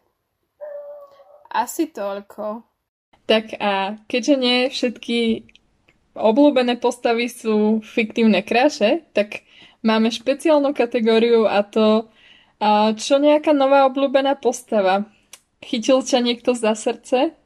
asi 1.48 1.88
toľko. 1.88 2.66
Tak 3.24 3.56
a 3.56 3.96
keďže 4.10 4.34
nie 4.36 4.68
všetky 4.68 5.18
obľúbené 6.16 6.81
postavy 6.81 7.29
sú 7.29 7.85
fiktívne 7.85 8.40
kráše, 8.40 9.05
tak 9.12 9.44
máme 9.85 10.09
špeciálnu 10.11 10.72
kategóriu 10.72 11.44
a 11.44 11.62
to 11.62 12.09
čo 12.96 13.20
nejaká 13.20 13.52
nová 13.52 13.85
obľúbená 13.85 14.40
postava? 14.40 15.05
Chytil 15.61 16.00
ťa 16.00 16.24
niekto 16.24 16.57
za 16.57 16.72
srdce? 16.72 17.37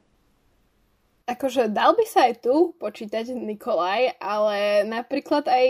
Akože 1.27 1.67
dal 1.67 1.95
by 1.99 2.05
sa 2.07 2.31
aj 2.31 2.43
tu 2.47 2.71
počítať 2.79 3.35
Nikolaj, 3.35 4.15
ale 4.23 4.87
napríklad 4.87 5.51
aj 5.51 5.67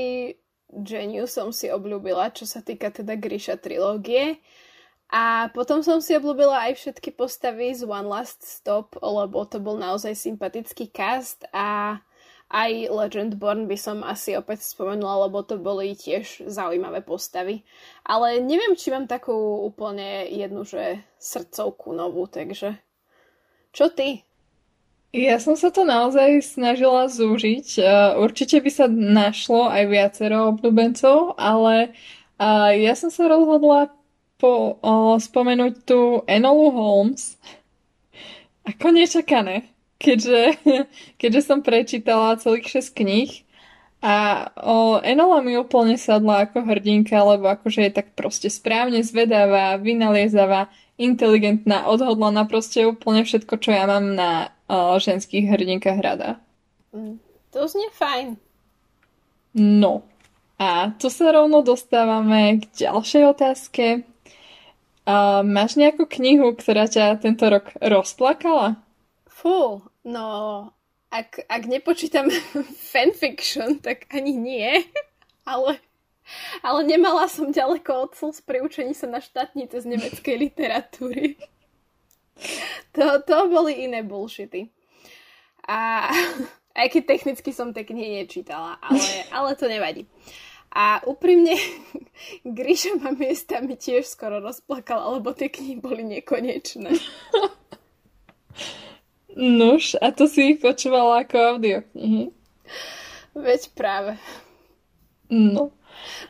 Geniu 0.72 1.26
som 1.26 1.50
si 1.50 1.74
obľúbila, 1.74 2.32
čo 2.32 2.46
sa 2.46 2.62
týka 2.62 2.94
teda 2.94 3.18
Grisha 3.18 3.58
trilógie. 3.58 4.40
A 5.12 5.52
potom 5.52 5.84
som 5.84 6.00
si 6.00 6.16
obľúbila 6.16 6.72
aj 6.72 6.80
všetky 6.80 7.12
postavy 7.12 7.76
z 7.76 7.84
One 7.84 8.08
Last 8.08 8.48
Stop, 8.48 8.96
lebo 9.02 9.44
to 9.44 9.60
bol 9.60 9.76
naozaj 9.76 10.16
sympatický 10.16 10.88
cast 10.88 11.44
a 11.52 12.00
aj 12.52 12.92
Legendborn 12.92 13.66
by 13.66 13.78
som 13.80 14.04
asi 14.04 14.36
opäť 14.36 14.68
spomenula, 14.68 15.32
lebo 15.32 15.40
to 15.42 15.56
boli 15.56 15.96
tiež 15.96 16.46
zaujímavé 16.52 17.00
postavy. 17.02 17.64
Ale 18.04 18.44
neviem, 18.44 18.76
či 18.76 18.92
mám 18.92 19.08
takú 19.08 19.34
úplne 19.64 20.28
jednu, 20.28 20.68
že 20.68 21.00
srdcovku 21.18 21.96
novú, 21.96 22.28
takže... 22.28 22.76
Čo 23.72 23.88
ty? 23.88 24.28
Ja 25.16 25.40
som 25.40 25.56
sa 25.56 25.72
to 25.72 25.88
naozaj 25.88 26.44
snažila 26.44 27.08
zúžiť. 27.08 27.80
Určite 28.20 28.60
by 28.60 28.72
sa 28.72 28.92
našlo 28.92 29.72
aj 29.72 29.84
viacero 29.88 30.56
obľúbencov, 30.56 31.40
ale 31.40 31.96
ja 32.76 32.94
som 33.00 33.08
sa 33.12 33.32
rozhodla 33.32 33.96
po, 34.40 34.82
o, 34.82 35.22
spomenúť 35.22 35.74
tu 35.86 36.26
Enolu 36.26 36.74
Holmes. 36.74 37.38
Ako 38.66 38.90
nečakané 38.90 39.70
keďže, 40.02 40.58
keďže 41.22 41.42
som 41.46 41.62
prečítala 41.62 42.42
celých 42.42 42.82
6 42.82 42.98
kníh 42.98 43.32
a 44.02 44.50
o, 44.58 44.98
Enola 45.06 45.46
mi 45.46 45.54
úplne 45.62 45.94
sadla 45.94 46.50
ako 46.50 46.66
hrdinka, 46.66 47.14
lebo 47.22 47.54
akože 47.54 47.86
je 47.86 47.92
tak 47.94 48.18
proste 48.18 48.50
správne 48.50 49.06
zvedavá, 49.06 49.78
vynaliezavá, 49.78 50.74
inteligentná, 50.98 51.86
odhodlaná, 51.86 52.50
proste 52.50 52.82
úplne 52.90 53.22
všetko, 53.22 53.62
čo 53.62 53.70
ja 53.70 53.86
mám 53.86 54.18
na 54.18 54.50
o, 54.66 54.98
ženských 54.98 55.54
hrdinkách 55.54 56.02
rada. 56.02 56.42
Mm, 56.98 57.22
to 57.54 57.70
znie 57.70 57.94
fajn. 57.94 58.42
No. 59.54 60.02
A 60.58 60.98
tu 60.98 61.14
sa 61.14 61.30
rovno 61.30 61.62
dostávame 61.62 62.58
k 62.58 62.90
ďalšej 62.90 63.24
otázke. 63.38 63.86
A 65.06 65.46
máš 65.46 65.78
nejakú 65.78 66.10
knihu, 66.10 66.58
ktorá 66.58 66.90
ťa 66.90 67.22
tento 67.22 67.46
rok 67.50 67.70
rozplakala? 67.82 68.82
Fú, 69.30 69.82
no, 70.04 70.28
ak, 71.12 71.44
ak 71.46 71.64
nepočítam 71.68 72.32
fanfiction, 72.94 73.84
tak 73.84 74.08
ani 74.14 74.34
nie. 74.38 74.70
Ale, 75.44 75.82
ale 76.64 76.80
nemala 76.86 77.28
som 77.28 77.52
ďaleko 77.52 78.08
od 78.08 78.12
slz 78.16 78.46
pri 78.46 78.64
učení 78.64 78.96
sa 78.96 79.10
na 79.10 79.20
štátnice 79.20 79.82
z 79.84 79.86
nemeckej 79.86 80.36
literatúry. 80.38 81.36
To, 82.98 83.22
to 83.22 83.38
boli 83.52 83.86
iné 83.86 84.02
bullshity. 84.02 84.70
A 85.68 86.10
aj 86.74 86.88
keď 86.90 87.04
technicky 87.06 87.52
som 87.54 87.76
tie 87.76 87.86
knihy 87.86 88.24
nečítala, 88.24 88.80
ale, 88.82 89.06
ale 89.30 89.50
to 89.60 89.68
nevadí. 89.68 90.08
A 90.72 91.04
úprimne, 91.04 91.52
Gríša 92.48 92.96
ma 92.96 93.12
miestami 93.12 93.76
tiež 93.76 94.08
skoro 94.08 94.40
rozplakala, 94.40 95.20
lebo 95.20 95.36
tie 95.36 95.52
knihy 95.52 95.84
boli 95.84 96.08
nekonečné. 96.08 96.96
Nuž, 99.36 99.96
a 100.02 100.12
to 100.12 100.28
si 100.28 100.56
ich 100.56 100.60
počúvala 100.60 101.24
ako 101.24 101.56
audioknihy? 101.56 102.36
Veď 103.32 103.62
práve. 103.72 104.20
No. 105.32 105.72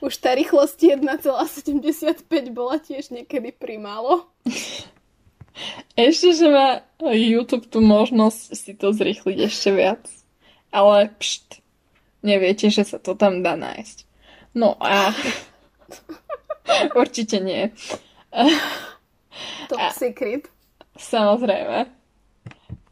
Už 0.02 0.14
tá 0.22 0.38
rýchlosť 0.38 1.02
1,75 1.02 2.26
bola 2.54 2.78
tiež 2.78 3.10
niekedy 3.10 3.50
primálo. 3.56 4.30
Ešte, 5.98 6.32
že 6.38 6.48
má 6.48 6.86
YouTube 7.02 7.68
tú 7.68 7.82
možnosť 7.82 8.42
si 8.56 8.72
to 8.72 8.96
zrýchliť 8.96 9.38
ešte 9.52 9.70
viac. 9.76 10.08
Ale 10.72 11.12
pšt, 11.20 11.60
neviete, 12.24 12.72
že 12.72 12.88
sa 12.88 12.98
to 13.04 13.20
tam 13.20 13.44
dá 13.44 13.60
nájsť. 13.60 14.08
No 14.56 14.80
a... 14.80 15.12
Určite 17.02 17.44
nie. 17.44 17.76
Top 19.68 19.82
a... 19.84 19.92
secret. 19.92 20.48
Samozrejme 20.96 22.01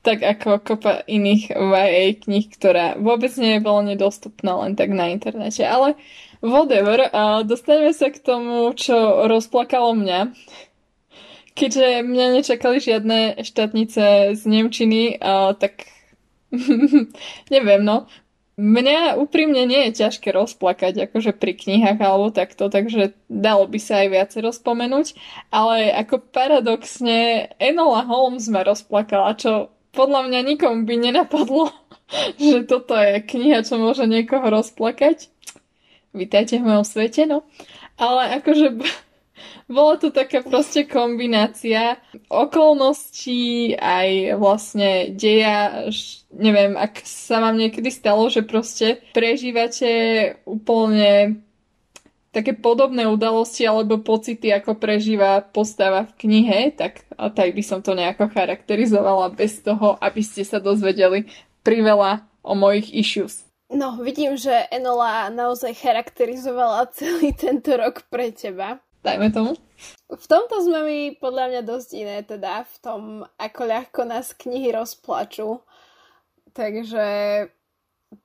tak 0.02 0.24
ako 0.24 0.64
kopa 0.64 1.04
iných 1.06 1.52
YA 1.54 2.16
kníh, 2.16 2.48
ktorá 2.52 2.96
vôbec 2.96 3.34
nie 3.36 3.60
je 3.60 3.66
voľne 3.66 3.96
dostupná 4.00 4.56
len 4.64 4.74
tak 4.80 4.96
na 4.96 5.12
internete. 5.12 5.68
Ale 5.68 6.00
whatever, 6.40 7.12
a 7.12 7.44
dostaneme 7.44 7.92
sa 7.92 8.08
k 8.08 8.24
tomu, 8.24 8.72
čo 8.76 9.28
rozplakalo 9.28 9.96
mňa. 9.96 10.32
Keďže 11.54 12.08
mňa 12.08 12.26
nečakali 12.40 12.80
žiadne 12.80 13.44
štátnice 13.44 14.34
z 14.40 14.42
Nemčiny, 14.48 15.20
a 15.20 15.52
tak 15.60 15.92
Neviem, 17.54 17.82
no. 17.86 18.10
Mňa 18.60 19.16
úprimne 19.16 19.64
nie 19.64 19.88
je 19.88 20.04
ťažké 20.04 20.36
rozplakať 20.36 21.08
akože 21.08 21.32
pri 21.32 21.56
knihách 21.56 21.96
alebo 22.04 22.28
takto, 22.28 22.68
takže 22.68 23.16
dalo 23.32 23.64
by 23.72 23.80
sa 23.80 24.04
aj 24.04 24.08
viac 24.12 24.32
rozpomenúť, 24.36 25.16
ale 25.48 25.96
ako 25.96 26.20
paradoxne 26.28 27.48
Enola 27.56 28.04
Holmes 28.04 28.52
ma 28.52 28.68
rozplakala, 28.68 29.40
čo 29.40 29.72
podľa 29.93 30.30
mňa 30.30 30.39
nikomu 30.45 30.86
by 30.86 30.95
nenapadlo, 30.97 31.73
že 32.41 32.65
toto 32.65 32.93
je 32.97 33.21
kniha, 33.23 33.65
čo 33.65 33.82
môže 33.82 34.06
niekoho 34.06 34.45
rozplakať. 34.47 35.30
Vítajte 36.10 36.58
v 36.58 36.65
mojom 36.65 36.86
svete, 36.86 37.30
no. 37.30 37.45
Ale 37.99 38.41
akože 38.41 38.82
bola 39.75 40.02
to 40.02 40.10
taká 40.10 40.41
proste 40.41 40.89
kombinácia 40.89 42.02
okolností, 42.28 43.78
aj 43.78 44.39
vlastne 44.41 45.13
deja, 45.13 45.86
neviem, 46.34 46.73
ak 46.73 47.06
sa 47.06 47.41
vám 47.43 47.62
niekedy 47.62 47.93
stalo, 47.93 48.25
že 48.34 48.41
proste 48.41 49.06
prežívate 49.13 49.91
úplne 50.49 51.43
také 52.30 52.54
podobné 52.54 53.10
udalosti 53.10 53.65
alebo 53.65 54.02
pocity, 54.02 54.54
ako 54.54 54.78
prežíva 54.78 55.42
postava 55.42 56.06
v 56.06 56.13
knihe, 56.26 56.60
tak, 56.78 57.06
tak 57.18 57.58
by 57.58 57.63
som 57.65 57.82
to 57.82 57.98
nejako 57.98 58.30
charakterizovala 58.30 59.34
bez 59.34 59.62
toho, 59.65 59.98
aby 59.98 60.22
ste 60.22 60.46
sa 60.46 60.62
dozvedeli 60.62 61.26
priveľa 61.65 62.26
o 62.46 62.54
mojich 62.54 62.94
issues. 62.94 63.50
No, 63.70 64.02
vidím, 64.02 64.34
že 64.34 64.65
Enola 64.74 65.30
naozaj 65.30 65.78
charakterizovala 65.78 66.89
celý 66.98 67.38
tento 67.38 67.70
rok 67.78 68.02
pre 68.10 68.34
teba. 68.34 68.82
Dajme 69.06 69.30
tomu. 69.30 69.54
V 70.10 70.26
tomto 70.26 70.60
sme 70.65 70.80
mi 70.84 71.00
podľa 71.15 71.46
mňa 71.54 71.62
dosť 71.63 71.89
iné, 71.96 72.18
teda 72.26 72.65
v 72.65 72.76
tom, 72.82 73.02
ako 73.38 73.62
ľahko 73.63 74.02
nás 74.10 74.34
knihy 74.36 74.74
rozplačú. 74.74 75.62
Takže 76.52 77.06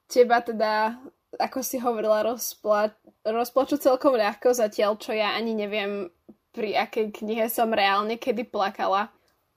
teba 0.08 0.40
teda, 0.40 0.96
ako 1.38 1.58
si 1.62 1.80
hovorila, 1.80 2.24
rozpla- 2.24 2.94
rozplačú 3.24 3.78
celkom 3.80 4.14
ľahko, 4.14 4.54
zatiaľ 4.54 4.98
čo 4.98 5.12
ja 5.12 5.34
ani 5.34 5.54
neviem, 5.54 6.10
pri 6.54 6.78
akej 6.78 7.10
knihe 7.10 7.50
som 7.50 7.74
reálne 7.74 8.14
kedy 8.14 8.46
plakala. 8.46 9.10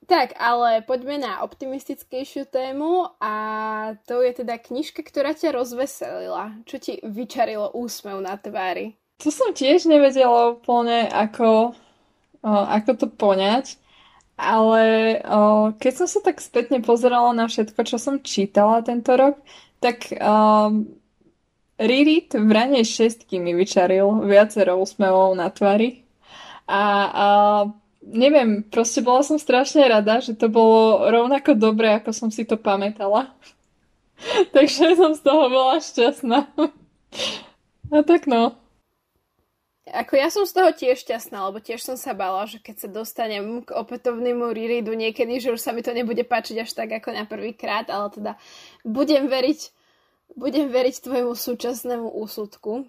Tak, 0.08 0.40
ale 0.40 0.80
poďme 0.88 1.20
na 1.20 1.44
optimistickejšiu 1.44 2.48
tému 2.48 3.12
a 3.20 3.34
to 4.08 4.24
je 4.24 4.40
teda 4.40 4.56
knižka, 4.56 5.04
ktorá 5.04 5.36
ťa 5.36 5.52
rozveselila. 5.52 6.64
Čo 6.64 6.76
ti 6.80 6.92
vyčarilo 7.04 7.76
úsmev 7.76 8.16
na 8.24 8.40
tvári? 8.40 8.96
To 9.20 9.28
som 9.28 9.52
tiež 9.52 9.84
nevedela 9.84 10.56
úplne, 10.56 11.12
ako, 11.12 11.76
ako 12.46 12.90
to 12.96 13.06
poňať, 13.10 13.76
ale 14.38 15.18
o, 15.26 15.74
keď 15.74 15.92
som 15.92 16.08
sa 16.08 16.20
tak 16.22 16.38
spätne 16.38 16.78
pozerala 16.80 17.34
na 17.34 17.50
všetko, 17.50 17.82
čo 17.82 17.98
som 17.98 18.22
čítala 18.22 18.86
tento 18.86 19.12
rok, 19.18 19.42
tak 19.82 20.08
um, 20.14 20.86
Ririt 21.78 22.34
v 22.34 22.50
ranej 22.50 22.84
šestky 22.84 23.38
mi 23.38 23.54
vyčaril 23.54 24.26
viacero 24.26 24.82
úsmevov 24.82 25.38
na 25.38 25.46
tvári. 25.46 26.02
A, 26.66 26.82
a 27.06 27.26
neviem, 28.02 28.66
proste 28.66 28.98
bola 28.98 29.22
som 29.22 29.38
strašne 29.38 29.86
rada, 29.86 30.18
že 30.18 30.34
to 30.34 30.50
bolo 30.50 31.06
rovnako 31.06 31.54
dobré, 31.54 31.96
ako 31.96 32.10
som 32.10 32.28
si 32.34 32.42
to 32.42 32.58
pamätala. 32.58 33.30
Takže 34.54 34.98
som 34.98 35.14
z 35.14 35.22
toho 35.22 35.46
bola 35.46 35.78
šťastná. 35.78 36.50
A 37.88 38.04
tak 38.04 38.28
no. 38.28 38.52
Ako 39.88 40.20
ja 40.20 40.28
som 40.28 40.44
z 40.44 40.52
toho 40.52 40.70
tiež 40.76 41.00
šťastná, 41.00 41.48
lebo 41.48 41.64
tiež 41.64 41.80
som 41.80 41.96
sa 41.96 42.12
bala, 42.12 42.44
že 42.44 42.60
keď 42.60 42.76
sa 42.76 42.88
dostanem 42.92 43.64
k 43.64 43.72
opätovnému 43.72 44.52
rereadu 44.52 44.92
niekedy, 44.92 45.40
že 45.40 45.56
už 45.56 45.60
sa 45.64 45.72
mi 45.72 45.80
to 45.80 45.96
nebude 45.96 46.20
páčiť 46.28 46.60
až 46.60 46.76
tak 46.76 46.92
ako 46.92 47.16
na 47.16 47.24
prvý 47.24 47.56
ale 47.64 48.06
teda 48.12 48.32
budem 48.84 49.32
veriť, 49.32 49.60
budem 50.36 50.68
veriť 50.68 51.04
tvojmu 51.04 51.32
súčasnému 51.32 52.08
úsudku. 52.18 52.84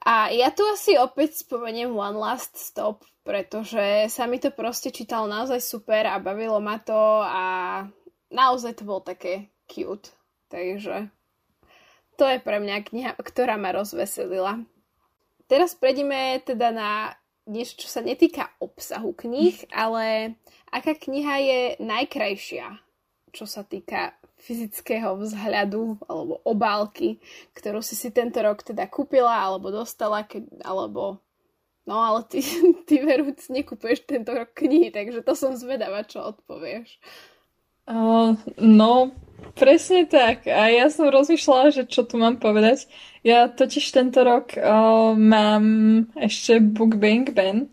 A 0.00 0.32
ja 0.32 0.48
tu 0.48 0.64
asi 0.64 0.96
opäť 0.96 1.44
spomeniem 1.44 1.92
One 1.92 2.16
Last 2.16 2.56
Stop, 2.56 3.04
pretože 3.20 4.08
sa 4.08 4.24
mi 4.24 4.40
to 4.40 4.48
proste 4.48 4.88
čítalo 4.88 5.28
naozaj 5.28 5.60
super 5.60 6.08
a 6.08 6.16
bavilo 6.16 6.56
ma 6.56 6.80
to 6.80 7.20
a 7.20 7.44
naozaj 8.32 8.80
to 8.80 8.88
bolo 8.88 9.04
také 9.04 9.52
cute. 9.68 10.08
Takže 10.48 11.12
to 12.16 12.24
je 12.26 12.38
pre 12.40 12.58
mňa 12.60 12.76
kniha, 12.84 13.10
ktorá 13.16 13.60
ma 13.60 13.76
rozveselila. 13.76 14.64
Teraz 15.48 15.76
prejdeme 15.76 16.40
teda 16.44 16.68
na 16.72 16.90
niečo, 17.48 17.80
čo 17.80 17.88
sa 17.90 18.00
netýka 18.04 18.52
obsahu 18.60 19.16
kníh, 19.16 19.68
ale 19.72 20.36
aká 20.70 20.94
kniha 20.94 21.34
je 21.40 21.60
najkrajšia, 21.82 22.76
čo 23.34 23.44
sa 23.48 23.66
týka 23.66 24.19
fyzického 24.40 25.20
vzhľadu 25.20 26.00
alebo 26.08 26.40
obálky, 26.42 27.20
ktorú 27.52 27.84
si 27.84 27.94
si 27.94 28.08
tento 28.08 28.40
rok 28.40 28.64
teda 28.64 28.88
kúpila 28.88 29.36
alebo 29.36 29.68
dostala, 29.68 30.24
keď, 30.24 30.48
alebo 30.64 31.20
no 31.84 31.96
ale 32.00 32.24
ty, 32.26 32.40
ty 32.88 33.04
verúc 33.04 33.40
nekúpuješ 33.52 34.08
tento 34.08 34.32
rok 34.32 34.56
knihy, 34.56 34.88
takže 34.90 35.20
to 35.20 35.32
som 35.36 35.52
zvedavá, 35.54 36.02
čo 36.08 36.24
odpovieš. 36.24 36.98
Uh, 37.90 38.38
no, 38.60 39.10
presne 39.58 40.06
tak. 40.06 40.46
A 40.46 40.70
ja 40.70 40.86
som 40.92 41.10
rozmýšľala, 41.10 41.74
že 41.74 41.82
čo 41.90 42.06
tu 42.06 42.22
mám 42.22 42.38
povedať. 42.38 42.86
Ja 43.26 43.50
totiž 43.50 43.82
tento 43.90 44.22
rok 44.22 44.54
uh, 44.54 45.16
mám 45.18 45.64
ešte 46.14 46.62
Book 46.62 47.02
Bank 47.02 47.34
Ben 47.34 47.66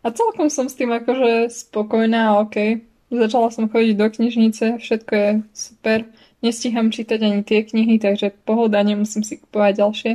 a 0.00 0.08
celkom 0.08 0.48
som 0.48 0.72
s 0.72 0.78
tým 0.78 0.88
akože 0.88 1.52
spokojná 1.52 2.32
a 2.32 2.48
OK. 2.48 2.87
Začala 3.08 3.48
som 3.48 3.72
chodiť 3.72 3.96
do 3.96 4.06
knižnice, 4.12 4.84
všetko 4.84 5.12
je 5.16 5.30
super. 5.56 6.04
Nestíham 6.38 6.92
čítať 6.92 7.18
ani 7.24 7.40
tie 7.42 7.64
knihy, 7.66 7.98
takže 7.98 8.30
pohoda, 8.46 8.78
nemusím 8.84 9.24
si 9.26 9.40
kupovať 9.42 9.72
ďalšie. 9.80 10.12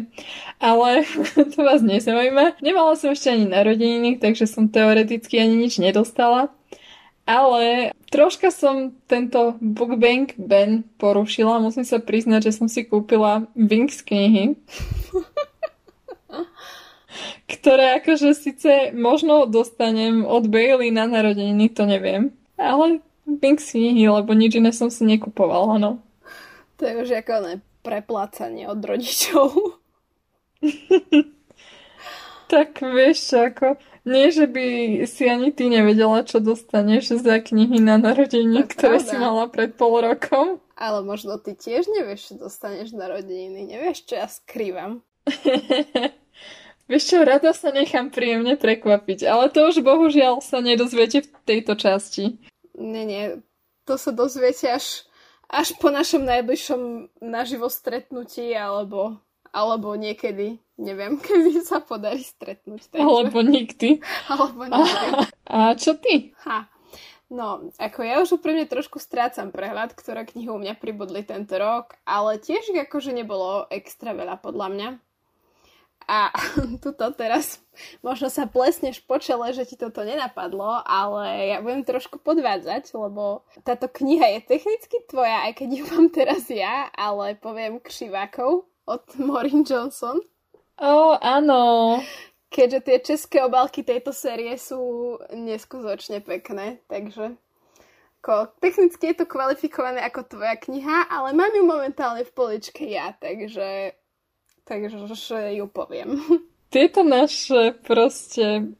Ale 0.61 1.03
to 1.51 1.57
vás 1.59 1.81
nezaujíma. 1.81 2.61
Nemala 2.61 2.93
som 2.95 3.11
ešte 3.11 3.33
ani 3.33 3.49
narodeniny, 3.49 4.21
takže 4.21 4.45
som 4.45 4.69
teoreticky 4.69 5.41
ani 5.41 5.57
nič 5.57 5.81
nedostala. 5.81 6.53
Ale 7.25 7.91
troška 8.13 8.53
som 8.53 8.93
tento 9.09 9.57
Bookbank 9.57 10.37
Ben 10.37 10.85
porušila. 11.01 11.59
Musím 11.59 11.83
sa 11.83 11.97
priznať, 11.97 12.51
že 12.51 12.55
som 12.61 12.67
si 12.69 12.85
kúpila 12.85 13.49
Winx 13.57 14.05
knihy. 14.05 14.53
ktoré 17.47 18.01
akože 18.01 18.33
síce 18.33 18.71
možno 18.91 19.45
dostanem 19.45 20.25
od 20.25 20.49
Bailey 20.49 20.89
na 20.89 21.05
narodeniny, 21.05 21.69
to 21.69 21.85
neviem. 21.85 22.33
Ale 22.63 23.03
knihy, 23.27 24.07
lebo 24.07 24.31
nič 24.31 24.55
iné 24.55 24.71
som 24.71 24.87
si 24.87 25.03
nekupovala, 25.03 25.75
no. 25.75 25.99
To 26.79 26.87
je 26.87 26.93
už 27.03 27.09
ako 27.19 27.33
ne, 27.43 27.53
preplácanie 27.83 28.71
od 28.71 28.79
rodičov. 28.79 29.51
tak 32.53 32.79
vieš 32.79 33.33
ako 33.33 33.75
nie, 34.03 34.35
že 34.35 34.51
by 34.51 34.65
si 35.07 35.31
ani 35.31 35.55
ty 35.55 35.71
nevedela, 35.71 36.27
čo 36.27 36.43
dostaneš 36.43 37.23
za 37.23 37.39
knihy 37.39 37.79
na 37.79 37.95
narodenie, 37.95 38.67
ktoré 38.67 38.99
pravda. 38.99 39.07
si 39.07 39.15
mala 39.15 39.45
pred 39.47 39.71
pol 39.79 40.03
rokom. 40.03 40.59
Ale 40.75 40.99
možno 41.07 41.39
ty 41.39 41.55
tiež 41.55 41.87
nevieš, 41.87 42.35
čo 42.35 42.43
dostaneš 42.43 42.91
na 42.91 43.07
rodiny. 43.07 43.63
Nevieš, 43.63 44.03
čo 44.03 44.19
ja 44.19 44.27
skrývam. 44.27 44.99
Vieš 46.91 47.03
čo, 47.15 47.17
rada 47.23 47.55
sa 47.55 47.71
nechám 47.71 48.11
príjemne 48.11 48.59
prekvapiť, 48.59 49.23
ale 49.23 49.47
to 49.47 49.71
už 49.71 49.79
bohužiaľ 49.79 50.43
sa 50.43 50.59
nedozviete 50.59 51.23
v 51.23 51.31
tejto 51.47 51.79
časti. 51.79 52.43
Nie, 52.73 53.03
nie, 53.05 53.23
to 53.85 53.97
sa 53.97 54.09
dozviete 54.09 54.69
až, 54.73 55.05
až 55.49 55.77
po 55.77 55.93
našom 55.93 56.25
najbližšom 56.25 56.81
naživo 57.21 57.69
stretnutí 57.69 58.53
alebo, 58.57 59.21
alebo 59.53 59.93
niekedy 59.93 60.63
Neviem, 60.77 61.21
kedy 61.25 61.61
sa 61.61 61.83
podarí 61.83 62.25
stretnúť. 62.25 62.89
Takže... 62.89 63.05
Alebo 63.05 63.39
nikdy. 63.45 64.01
Alebo 64.31 64.65
nikdy. 64.65 65.07
A, 65.45 65.71
a 65.71 65.77
čo 65.77 65.93
ty? 65.97 66.33
Ha. 66.49 66.69
No, 67.33 67.73
ako 67.81 67.99
ja 68.05 68.21
už 68.21 68.37
úprimne 68.37 68.69
trošku 68.69 69.01
strácam 69.01 69.49
prehľad, 69.49 69.97
ktoré 69.97 70.21
knihy 70.21 70.53
u 70.53 70.61
mňa 70.61 70.77
pribudli 70.77 71.25
tento 71.25 71.57
rok, 71.57 71.97
ale 72.05 72.37
tiež 72.37 72.69
akože 72.85 73.09
nebolo 73.09 73.65
extra 73.73 74.13
veľa 74.13 74.37
podľa 74.37 74.67
mňa. 74.69 74.89
A 76.07 76.29
tuto 76.83 77.11
teraz 77.15 77.63
možno 78.05 78.27
sa 78.29 78.45
plesneš 78.45 79.01
po 79.03 79.17
čele, 79.17 79.55
že 79.55 79.65
ti 79.65 79.75
toto 79.79 80.03
nenapadlo, 80.03 80.83
ale 80.83 81.55
ja 81.55 81.57
budem 81.59 81.83
trošku 81.83 82.19
podvádzať, 82.21 82.93
lebo 82.95 83.47
táto 83.63 83.89
kniha 83.89 84.37
je 84.37 84.39
technicky 84.45 84.97
tvoja, 85.09 85.49
aj 85.49 85.63
keď 85.63 85.69
ju 85.71 85.83
mám 85.89 86.07
teraz 86.11 86.47
ja, 86.51 86.91
ale 86.93 87.39
poviem 87.39 87.81
křivákov 87.81 88.67
od 88.85 89.03
Maureen 89.27 89.63
Johnson. 89.63 90.19
Ó, 90.81 90.89
oh, 90.89 91.13
áno. 91.21 92.01
Keďže 92.53 92.79
tie 92.85 92.97
české 93.01 93.37
obálky 93.41 93.81
tejto 93.81 94.13
série 94.13 94.53
sú 94.61 95.17
neskutočne 95.33 96.21
pekné, 96.21 96.85
takže 96.85 97.33
ko, 98.21 98.53
technicky 98.61 99.09
je 99.09 99.19
to 99.19 99.25
kvalifikované 99.25 100.05
ako 100.05 100.37
tvoja 100.37 100.53
kniha, 100.61 101.09
ale 101.09 101.33
mám 101.33 101.49
ju 101.49 101.65
momentálne 101.65 102.21
v 102.21 102.31
poličke 102.31 102.85
ja, 102.85 103.17
takže 103.17 103.97
takže 104.63 104.97
ju 105.55 105.65
poviem. 105.67 106.19
Tieto 106.73 107.05
naše 107.05 107.77
proste 107.85 108.73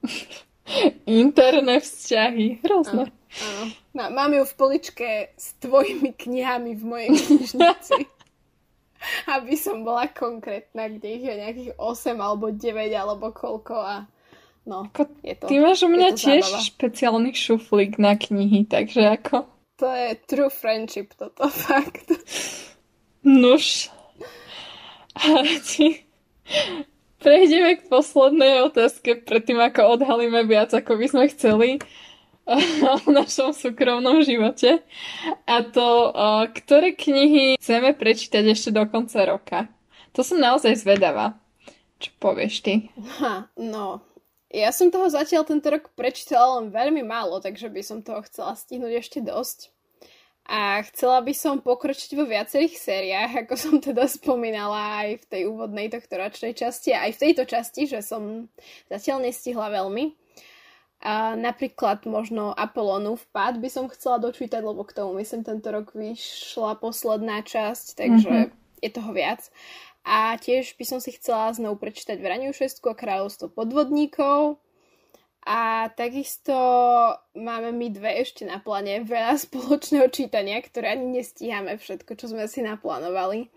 Interné 1.05 1.83
vzťahy. 1.83 2.63
Hrozné. 2.63 3.11
Áno. 3.11 3.63
No, 3.93 4.03
mám 4.13 4.31
ju 4.33 4.43
v 4.45 4.53
poličke 4.55 5.09
s 5.35 5.57
tvojimi 5.59 6.15
knihami 6.15 6.77
v 6.77 6.83
mojej 6.83 7.09
knižnici. 7.11 7.99
Aby 9.35 9.53
som 9.59 9.83
bola 9.83 10.07
konkrétna, 10.07 10.87
kde 10.87 11.07
ich 11.19 11.23
je 11.27 11.35
nejakých 11.35 11.71
8 11.75 12.15
alebo 12.23 12.55
9 12.55 12.63
alebo 12.95 13.35
koľko 13.35 13.75
a 13.75 13.95
no, 14.63 14.87
ako, 14.87 15.11
je 15.19 15.35
to 15.35 15.45
Ty 15.51 15.55
máš 15.59 15.83
u 15.83 15.89
mňa 15.91 16.09
tiež 16.15 16.45
zábava. 16.47 16.63
špeciálny 16.63 17.31
šuflík 17.35 17.99
na 17.99 18.15
knihy, 18.15 18.63
takže 18.63 19.03
ako... 19.19 19.51
To 19.83 19.89
je 19.91 20.09
true 20.23 20.47
friendship, 20.47 21.11
toto 21.19 21.51
fakt. 21.67 22.07
Nuž. 23.27 23.91
Prejdeme 27.23 27.79
k 27.79 27.87
poslednej 27.87 28.67
otázke, 28.67 29.23
predtým 29.23 29.57
ako 29.57 29.95
odhalíme 29.95 30.43
viac, 30.43 30.75
ako 30.75 30.99
by 30.99 31.05
sme 31.07 31.25
chceli 31.31 31.69
o 32.83 32.99
našom 33.07 33.55
súkromnom 33.55 34.21
živote. 34.21 34.83
A 35.47 35.63
to, 35.63 36.11
ktoré 36.51 36.91
knihy 36.91 37.55
chceme 37.55 37.95
prečítať 37.95 38.43
ešte 38.51 38.69
do 38.75 38.83
konca 38.85 39.23
roka. 39.23 39.59
To 40.13 40.21
som 40.21 40.37
naozaj 40.37 40.77
zvedavá. 40.77 41.39
Čo 41.97 42.11
povieš 42.19 42.61
ty? 42.61 42.91
Ha, 43.23 43.47
no, 43.55 44.03
ja 44.53 44.69
som 44.69 44.93
toho 44.93 45.09
zatiaľ 45.09 45.49
tento 45.49 45.65
rok 45.65 45.89
prečítala 45.97 46.61
len 46.61 46.69
veľmi 46.69 47.01
málo, 47.01 47.41
takže 47.41 47.73
by 47.73 47.81
som 47.81 48.05
toho 48.05 48.21
chcela 48.29 48.53
stihnúť 48.53 49.01
ešte 49.01 49.19
dosť. 49.25 49.72
A 50.43 50.83
chcela 50.91 51.23
by 51.23 51.31
som 51.31 51.63
pokročiť 51.63 52.19
vo 52.19 52.27
viacerých 52.27 52.75
sériách, 52.75 53.31
ako 53.47 53.53
som 53.55 53.75
teda 53.79 54.03
spomínala 54.11 55.07
aj 55.07 55.23
v 55.23 55.25
tej 55.31 55.41
úvodnej 55.47 55.87
tohto 55.87 56.19
ročnej 56.19 56.51
časti, 56.51 56.91
aj 56.91 57.15
v 57.15 57.21
tejto 57.23 57.43
časti, 57.47 57.87
že 57.87 58.03
som 58.03 58.51
zatiaľ 58.91 59.23
nestihla 59.23 59.71
veľmi. 59.71 60.11
A 61.03 61.35
napríklad 61.35 62.07
možno 62.07 62.55
Apolonu 62.55 63.19
vpad 63.19 63.59
by 63.59 63.69
som 63.71 63.91
chcela 63.91 64.23
dočítať, 64.23 64.63
lebo 64.63 64.87
k 64.87 64.95
tomu 64.95 65.19
myslím 65.19 65.43
tento 65.43 65.67
rok 65.67 65.91
vyšla 65.95 66.79
posledná 66.79 67.43
časť, 67.43 67.99
takže 67.99 68.31
mm-hmm. 68.31 68.83
je 68.83 68.89
toho 68.91 69.11
viac. 69.11 69.47
A 70.03 70.35
tiež 70.39 70.75
by 70.75 70.83
som 70.87 70.99
si 70.99 71.15
chcela 71.15 71.51
znovu 71.55 71.79
prečítať 71.79 72.19
Vraniu 72.19 72.51
šestku 72.51 72.91
a 72.91 72.99
Kráľovstvo 72.99 73.51
podvodníkov, 73.51 74.59
a 75.43 75.91
takisto 75.91 76.55
máme 77.35 77.75
my 77.75 77.87
dve 77.91 78.23
ešte 78.23 78.47
na 78.47 78.63
pláne 78.63 79.03
veľa 79.03 79.35
spoločného 79.45 80.07
čítania, 80.07 80.63
ktoré 80.63 80.95
ani 80.95 81.19
nestíhame 81.19 81.75
všetko, 81.75 82.15
čo 82.15 82.31
sme 82.31 82.47
si 82.47 82.63
naplánovali. 82.63 83.51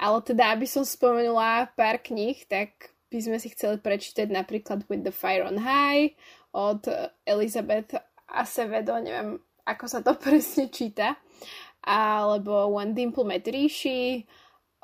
Ale 0.00 0.18
teda, 0.24 0.56
aby 0.56 0.64
som 0.64 0.88
spomenula 0.88 1.68
pár 1.76 2.00
kníh, 2.00 2.38
tak 2.48 2.94
by 3.12 3.18
sme 3.20 3.36
si 3.36 3.52
chceli 3.52 3.76
prečítať 3.80 4.28
napríklad 4.30 4.88
With 4.88 5.04
the 5.04 5.12
Fire 5.12 5.44
on 5.44 5.60
High 5.60 6.16
od 6.52 6.84
Elizabeth 7.28 7.96
Acevedo, 8.28 9.00
neviem, 9.00 9.40
ako 9.68 9.84
sa 9.88 10.00
to 10.00 10.16
presne 10.22 10.72
číta, 10.72 11.16
alebo 11.84 12.72
One 12.72 12.96
Dimple 12.96 13.24
Met 13.24 13.44
Rishi, 13.48 14.24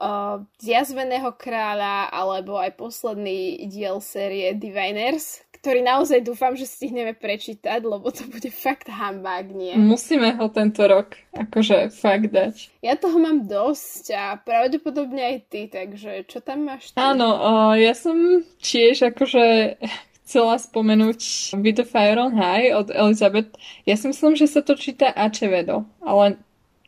uh, 0.00 0.40
Zjazveného 0.60 1.36
kráľa, 1.36 2.12
alebo 2.12 2.56
aj 2.56 2.76
posledný 2.76 3.68
diel 3.68 4.00
série 4.00 4.56
Diviners, 4.56 5.43
ktorý 5.64 5.80
naozaj 5.80 6.20
dúfam, 6.20 6.52
že 6.52 6.68
stihneme 6.68 7.16
prečítať, 7.16 7.80
lebo 7.80 8.12
to 8.12 8.28
bude 8.28 8.52
fakt 8.52 8.92
hamba, 8.92 9.40
nie. 9.40 9.72
Musíme 9.80 10.36
ho 10.36 10.52
tento 10.52 10.84
rok 10.84 11.16
akože 11.32 11.88
fakt 11.88 12.36
dať. 12.36 12.84
Ja 12.84 13.00
toho 13.00 13.16
mám 13.16 13.48
dosť 13.48 14.12
a 14.12 14.36
pravdepodobne 14.36 15.24
aj 15.24 15.36
ty, 15.48 15.72
takže 15.72 16.28
čo 16.28 16.44
tam 16.44 16.68
máš 16.68 16.92
ty? 16.92 17.00
Áno, 17.00 17.40
uh, 17.40 17.72
ja 17.80 17.96
som 17.96 18.44
tiež 18.60 19.08
akože 19.08 19.80
chcela 20.28 20.60
spomenúť 20.60 21.56
With 21.56 21.80
the 21.80 21.88
Fire 21.88 22.20
on 22.20 22.36
High 22.36 22.76
od 22.76 22.92
Elizabeth. 22.92 23.56
Ja 23.88 23.96
si 23.96 24.12
myslím, 24.12 24.36
že 24.36 24.44
sa 24.44 24.60
to 24.60 24.76
číta 24.76 25.16
Acevedo, 25.16 25.88
ale 26.04 26.36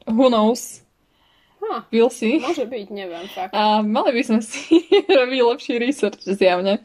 who 0.05 0.29
knows? 0.29 0.85
Huh, 1.65 1.83
we'll 1.89 2.13
see. 2.13 2.39
Môže 2.39 2.69
byť, 2.69 2.87
neviem 2.93 3.27
fakt. 3.33 3.51
A 3.57 3.81
mali 3.81 4.21
by 4.21 4.23
sme 4.23 4.41
si 4.45 4.85
robiť 5.19 5.41
lepší 5.41 5.75
research 5.81 6.23
zjavne 6.29 6.85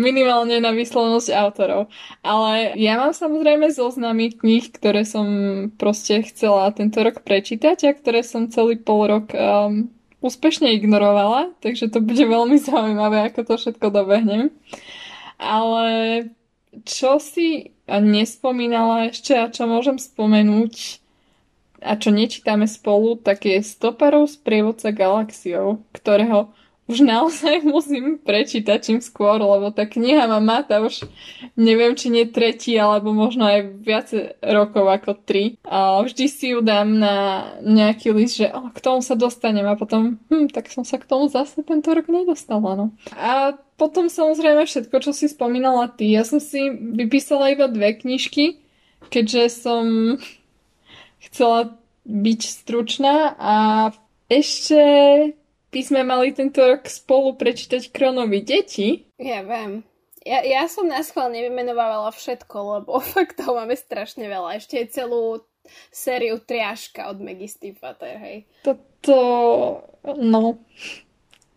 minimálne 0.00 0.56
na 0.64 0.72
výslovnosť 0.72 1.28
autorov. 1.36 1.92
Ale 2.24 2.72
ja 2.80 2.96
mám 2.96 3.12
samozrejme 3.12 3.68
zoznamy 3.68 4.32
kníh, 4.32 4.72
ktoré 4.72 5.04
som 5.04 5.28
proste 5.76 6.24
chcela 6.24 6.72
tento 6.72 7.04
rok 7.04 7.20
prečítať 7.20 7.78
a 7.84 7.92
ktoré 7.92 8.24
som 8.24 8.48
celý 8.48 8.80
pol 8.80 9.06
rok 9.06 9.28
um, 9.36 9.92
úspešne 10.24 10.72
ignorovala, 10.72 11.52
takže 11.60 11.92
to 11.92 12.00
bude 12.00 12.24
veľmi 12.24 12.56
zaujímavé, 12.56 13.28
ako 13.28 13.44
to 13.44 13.54
všetko 13.60 13.86
dobehnem. 13.92 14.48
Ale 15.36 15.88
čo 16.84 17.20
si 17.20 17.76
nespomínala 17.88 19.10
ešte 19.10 19.34
a 19.34 19.50
čo 19.50 19.66
môžem 19.66 19.96
spomenúť 19.98 21.00
a 21.80 21.96
čo 21.96 22.12
nečítame 22.12 22.68
spolu, 22.68 23.16
tak 23.16 23.48
je 23.48 23.64
Stoparov 23.64 24.28
sprievodca 24.28 24.92
galaxiou, 24.92 25.80
ktorého 25.96 26.52
už 26.90 27.06
naozaj 27.06 27.62
musím 27.74 28.18
prečítať 28.18 28.78
čím 28.82 28.98
skôr, 28.98 29.38
lebo 29.38 29.70
tá 29.70 29.86
kniha 29.86 30.26
ma 30.26 30.66
tá 30.66 30.82
už 30.82 31.06
neviem, 31.54 31.94
či 31.94 32.10
nie 32.10 32.26
tretí, 32.26 32.74
alebo 32.74 33.14
možno 33.14 33.46
aj 33.46 33.60
viac 33.78 34.10
rokov 34.42 34.90
ako 34.90 35.14
tri. 35.22 35.54
A 35.62 36.02
vždy 36.02 36.26
si 36.26 36.46
ju 36.50 36.58
dám 36.58 36.90
na 36.98 37.46
nejaký 37.62 38.10
list, 38.10 38.42
že 38.42 38.50
oh, 38.50 38.74
k 38.74 38.82
tomu 38.82 39.00
sa 39.06 39.14
dostanem 39.14 39.64
a 39.70 39.78
potom, 39.78 40.18
hm, 40.26 40.50
tak 40.50 40.66
som 40.74 40.82
sa 40.82 40.98
k 40.98 41.06
tomu 41.06 41.30
zase 41.30 41.62
tento 41.62 41.94
rok 41.94 42.10
nedostala, 42.10 42.74
no. 42.74 42.90
A 43.14 43.54
potom 43.78 44.10
samozrejme 44.10 44.66
všetko, 44.66 44.96
čo 45.00 45.14
si 45.14 45.30
spomínala 45.30 45.88
ty. 45.88 46.12
Ja 46.12 46.26
som 46.26 46.42
si 46.42 46.68
vypísala 46.74 47.54
iba 47.54 47.70
dve 47.70 47.96
knižky, 47.96 48.60
keďže 49.08 49.42
som 49.62 49.84
chcela 51.30 51.78
byť 52.04 52.40
stručná 52.42 53.36
a 53.36 53.56
ešte 54.30 54.80
by 55.70 55.80
sme 55.86 56.00
mali 56.02 56.34
tento 56.34 56.60
rok 56.60 56.86
spolu 56.90 57.38
prečítať 57.38 57.94
Kronovi 57.94 58.42
deti. 58.42 59.06
Ja 59.16 59.46
viem. 59.46 59.86
Ja, 60.20 60.44
ja 60.44 60.68
som 60.68 60.84
na 60.84 61.00
schvál 61.00 61.32
nevymenovávala 61.32 62.12
všetko, 62.12 62.56
lebo 62.82 63.00
fakt 63.14 63.40
toho 63.40 63.56
máme 63.56 63.78
strašne 63.78 64.26
veľa. 64.26 64.58
Ešte 64.58 64.82
aj 64.82 64.86
celú 64.92 65.40
sériu 65.94 66.42
Triaška 66.42 67.08
od 67.08 67.22
Maggie 67.22 67.48
Stiefvater, 67.48 68.18
hej. 68.18 68.36
Toto, 68.66 69.18
no, 70.04 70.58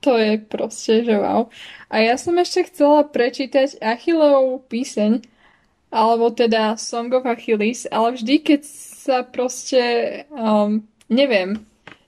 to 0.03 0.19
je 0.19 0.37
proste, 0.37 1.07
že 1.07 1.15
wow. 1.15 1.47
A 1.87 2.03
ja 2.03 2.19
som 2.19 2.35
ešte 2.35 2.67
chcela 2.67 3.07
prečítať 3.07 3.79
Achilleovú 3.79 4.61
píseň, 4.67 5.23
alebo 5.93 6.29
teda 6.29 6.75
Song 6.75 7.09
of 7.15 7.23
Achilles, 7.23 7.87
ale 7.87 8.19
vždy, 8.19 8.35
keď 8.43 8.61
sa 8.99 9.17
proste, 9.23 9.81
um, 10.33 10.83
neviem, 11.07 11.63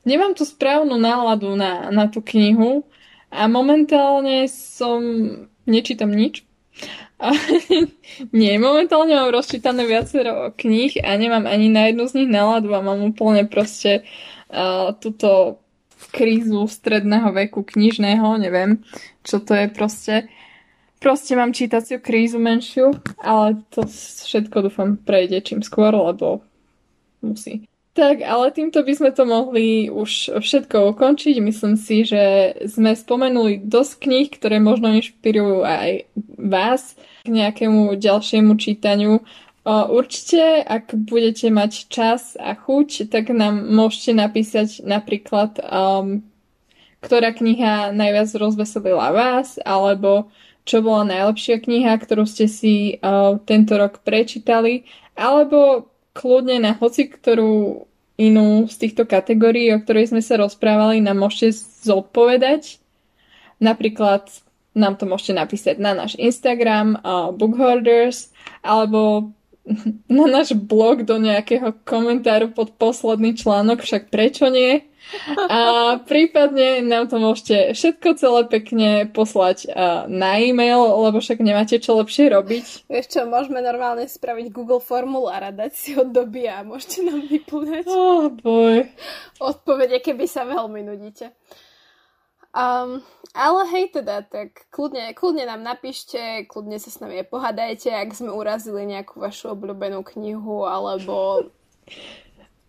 nemám 0.06 0.38
tú 0.38 0.46
správnu 0.46 0.96
náladu 0.96 1.58
na, 1.58 1.90
na 1.90 2.06
tú 2.08 2.22
knihu 2.22 2.86
a 3.34 3.50
momentálne 3.50 4.48
som... 4.48 5.02
nečítam 5.66 6.14
nič. 6.14 6.46
A, 7.18 7.34
nie, 8.36 8.54
momentálne 8.62 9.18
mám 9.18 9.34
rozčítané 9.34 9.84
viacero 9.90 10.54
kníh 10.54 11.02
a 11.02 11.18
nemám 11.18 11.50
ani 11.50 11.68
na 11.74 11.90
jednu 11.90 12.06
z 12.08 12.14
nich 12.22 12.30
náladu 12.30 12.72
a 12.76 12.86
mám 12.86 13.02
úplne 13.02 13.50
proste 13.50 14.06
uh, 14.52 14.94
túto 15.00 15.60
krízu 16.12 16.68
stredného 16.68 17.36
veku 17.36 17.64
knižného, 17.64 18.40
neviem, 18.40 18.84
čo 19.24 19.44
to 19.44 19.52
je 19.52 19.68
proste. 19.68 20.16
Proste 21.00 21.36
mám 21.36 21.52
čítaciu 21.52 22.00
krízu 22.00 22.40
menšiu, 22.40 22.96
ale 23.20 23.62
to 23.68 23.84
všetko 23.88 24.72
dúfam 24.72 24.96
prejde 24.96 25.44
čím 25.44 25.60
skôr, 25.60 25.92
lebo 25.92 26.40
musí. 27.20 27.68
Tak, 27.96 28.28
ale 28.28 28.52
týmto 28.52 28.84
by 28.84 28.92
sme 28.92 29.12
to 29.16 29.24
mohli 29.24 29.88
už 29.88 30.36
všetko 30.44 30.92
ukončiť. 30.92 31.40
Myslím 31.40 31.80
si, 31.80 32.04
že 32.04 32.52
sme 32.68 32.92
spomenuli 32.92 33.64
dosť 33.64 33.94
kníh, 34.04 34.28
ktoré 34.36 34.60
možno 34.60 34.92
inšpirujú 34.92 35.64
aj 35.64 36.04
vás 36.36 37.00
k 37.24 37.32
nejakému 37.32 37.96
ďalšiemu 37.96 38.52
čítaniu. 38.60 39.24
Určite, 39.66 40.60
ak 40.60 40.92
budete 40.92 41.48
mať 41.48 41.88
čas 41.88 42.36
a 42.36 42.52
chuť, 42.60 43.08
tak 43.08 43.32
nám 43.32 43.64
môžete 43.64 44.12
napísať 44.12 44.84
napríklad, 44.84 45.56
um, 45.64 46.20
ktorá 47.00 47.32
kniha 47.32 47.96
najviac 47.96 48.28
rozveselila 48.36 49.16
vás, 49.16 49.56
alebo 49.64 50.28
čo 50.68 50.84
bola 50.84 51.08
najlepšia 51.08 51.64
kniha, 51.64 51.96
ktorú 51.96 52.28
ste 52.28 52.52
si 52.52 53.00
uh, 53.00 53.40
tento 53.48 53.80
rok 53.80 54.04
prečítali, 54.04 54.84
alebo 55.16 55.88
kľudne 56.16 56.64
na 56.64 56.72
hoci 56.74 57.12
ktorú 57.12 57.84
inú 58.16 58.72
z 58.72 58.76
týchto 58.80 59.04
kategórií, 59.04 59.76
o 59.76 59.84
ktorej 59.84 60.16
sme 60.16 60.24
sa 60.24 60.40
rozprávali, 60.40 61.04
nám 61.04 61.20
môžete 61.20 61.60
zodpovedať. 61.84 62.80
Napríklad 63.60 64.32
nám 64.76 64.96
to 64.96 65.04
môžete 65.08 65.36
napísať 65.36 65.76
na 65.80 65.92
náš 65.96 66.16
Instagram 66.16 67.00
uh, 67.00 67.32
Bookholders 67.36 68.32
alebo 68.64 69.32
na 70.12 70.26
náš 70.32 70.56
blog 70.56 71.04
do 71.04 71.20
nejakého 71.20 71.76
komentáru 71.84 72.56
pod 72.56 72.72
posledný 72.80 73.36
článok, 73.36 73.84
však 73.84 74.08
prečo 74.08 74.48
nie? 74.48 74.88
A 75.52 75.60
prípadne 76.04 76.82
nám 76.82 77.08
to 77.08 77.22
môžete 77.22 77.78
všetko 77.78 78.18
celé 78.18 78.42
pekne 78.50 78.90
poslať 79.10 79.70
na 80.10 80.42
e-mail, 80.42 80.82
lebo 80.82 81.22
však 81.22 81.40
nemáte 81.40 81.78
čo 81.78 81.98
lepšie 82.02 82.34
robiť. 82.34 82.90
Vieš 82.90 83.06
čo, 83.10 83.20
môžeme 83.30 83.62
normálne 83.62 84.10
spraviť 84.10 84.50
Google 84.50 84.82
formulár 84.82 85.46
a 85.46 85.52
dať 85.54 85.72
si 85.72 85.94
ho 85.94 86.04
doby 86.04 86.50
a 86.50 86.66
môžete 86.66 87.06
nám 87.06 87.22
vyplňať 87.26 87.86
oh, 87.88 88.34
boj. 88.34 88.90
odpovede, 89.40 90.02
keby 90.02 90.26
sa 90.26 90.44
veľmi 90.44 90.82
nudíte. 90.84 91.32
Um, 92.56 93.04
ale 93.36 93.68
hej 93.68 93.92
teda, 93.92 94.24
tak 94.24 94.72
kľudne, 94.72 95.12
kľudne 95.12 95.44
nám 95.44 95.60
napíšte, 95.60 96.48
kľudne 96.48 96.80
sa 96.80 96.88
s 96.88 97.04
nami 97.04 97.20
pohádajte, 97.28 97.92
ak 97.92 98.16
sme 98.16 98.32
urazili 98.32 98.88
nejakú 98.88 99.20
vašu 99.20 99.52
obľúbenú 99.52 100.00
knihu, 100.16 100.64
alebo 100.64 101.44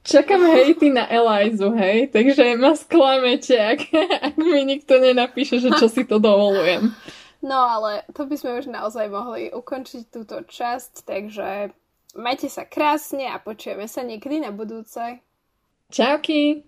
Čakám 0.06 0.42
hejty 0.54 0.94
na 0.94 1.10
Elizu, 1.10 1.74
hej? 1.74 2.14
Takže 2.14 2.54
ma 2.54 2.78
sklamete, 2.78 3.58
ak, 3.58 3.80
ak 4.22 4.34
mi 4.38 4.62
nikto 4.62 5.02
nenapíše, 5.02 5.58
že 5.58 5.74
čo 5.74 5.90
si 5.90 6.06
to 6.06 6.22
dovolujem. 6.22 6.94
No 7.42 7.58
ale 7.66 8.06
to 8.14 8.22
by 8.26 8.38
sme 8.38 8.62
už 8.62 8.70
naozaj 8.70 9.10
mohli 9.10 9.50
ukončiť 9.50 10.02
túto 10.10 10.46
časť, 10.46 11.02
takže 11.02 11.74
majte 12.14 12.46
sa 12.46 12.62
krásne 12.62 13.26
a 13.26 13.42
počujeme 13.42 13.90
sa 13.90 14.06
niekedy 14.06 14.40
na 14.42 14.54
budúce. 14.54 15.20
Čauky! 15.90 16.62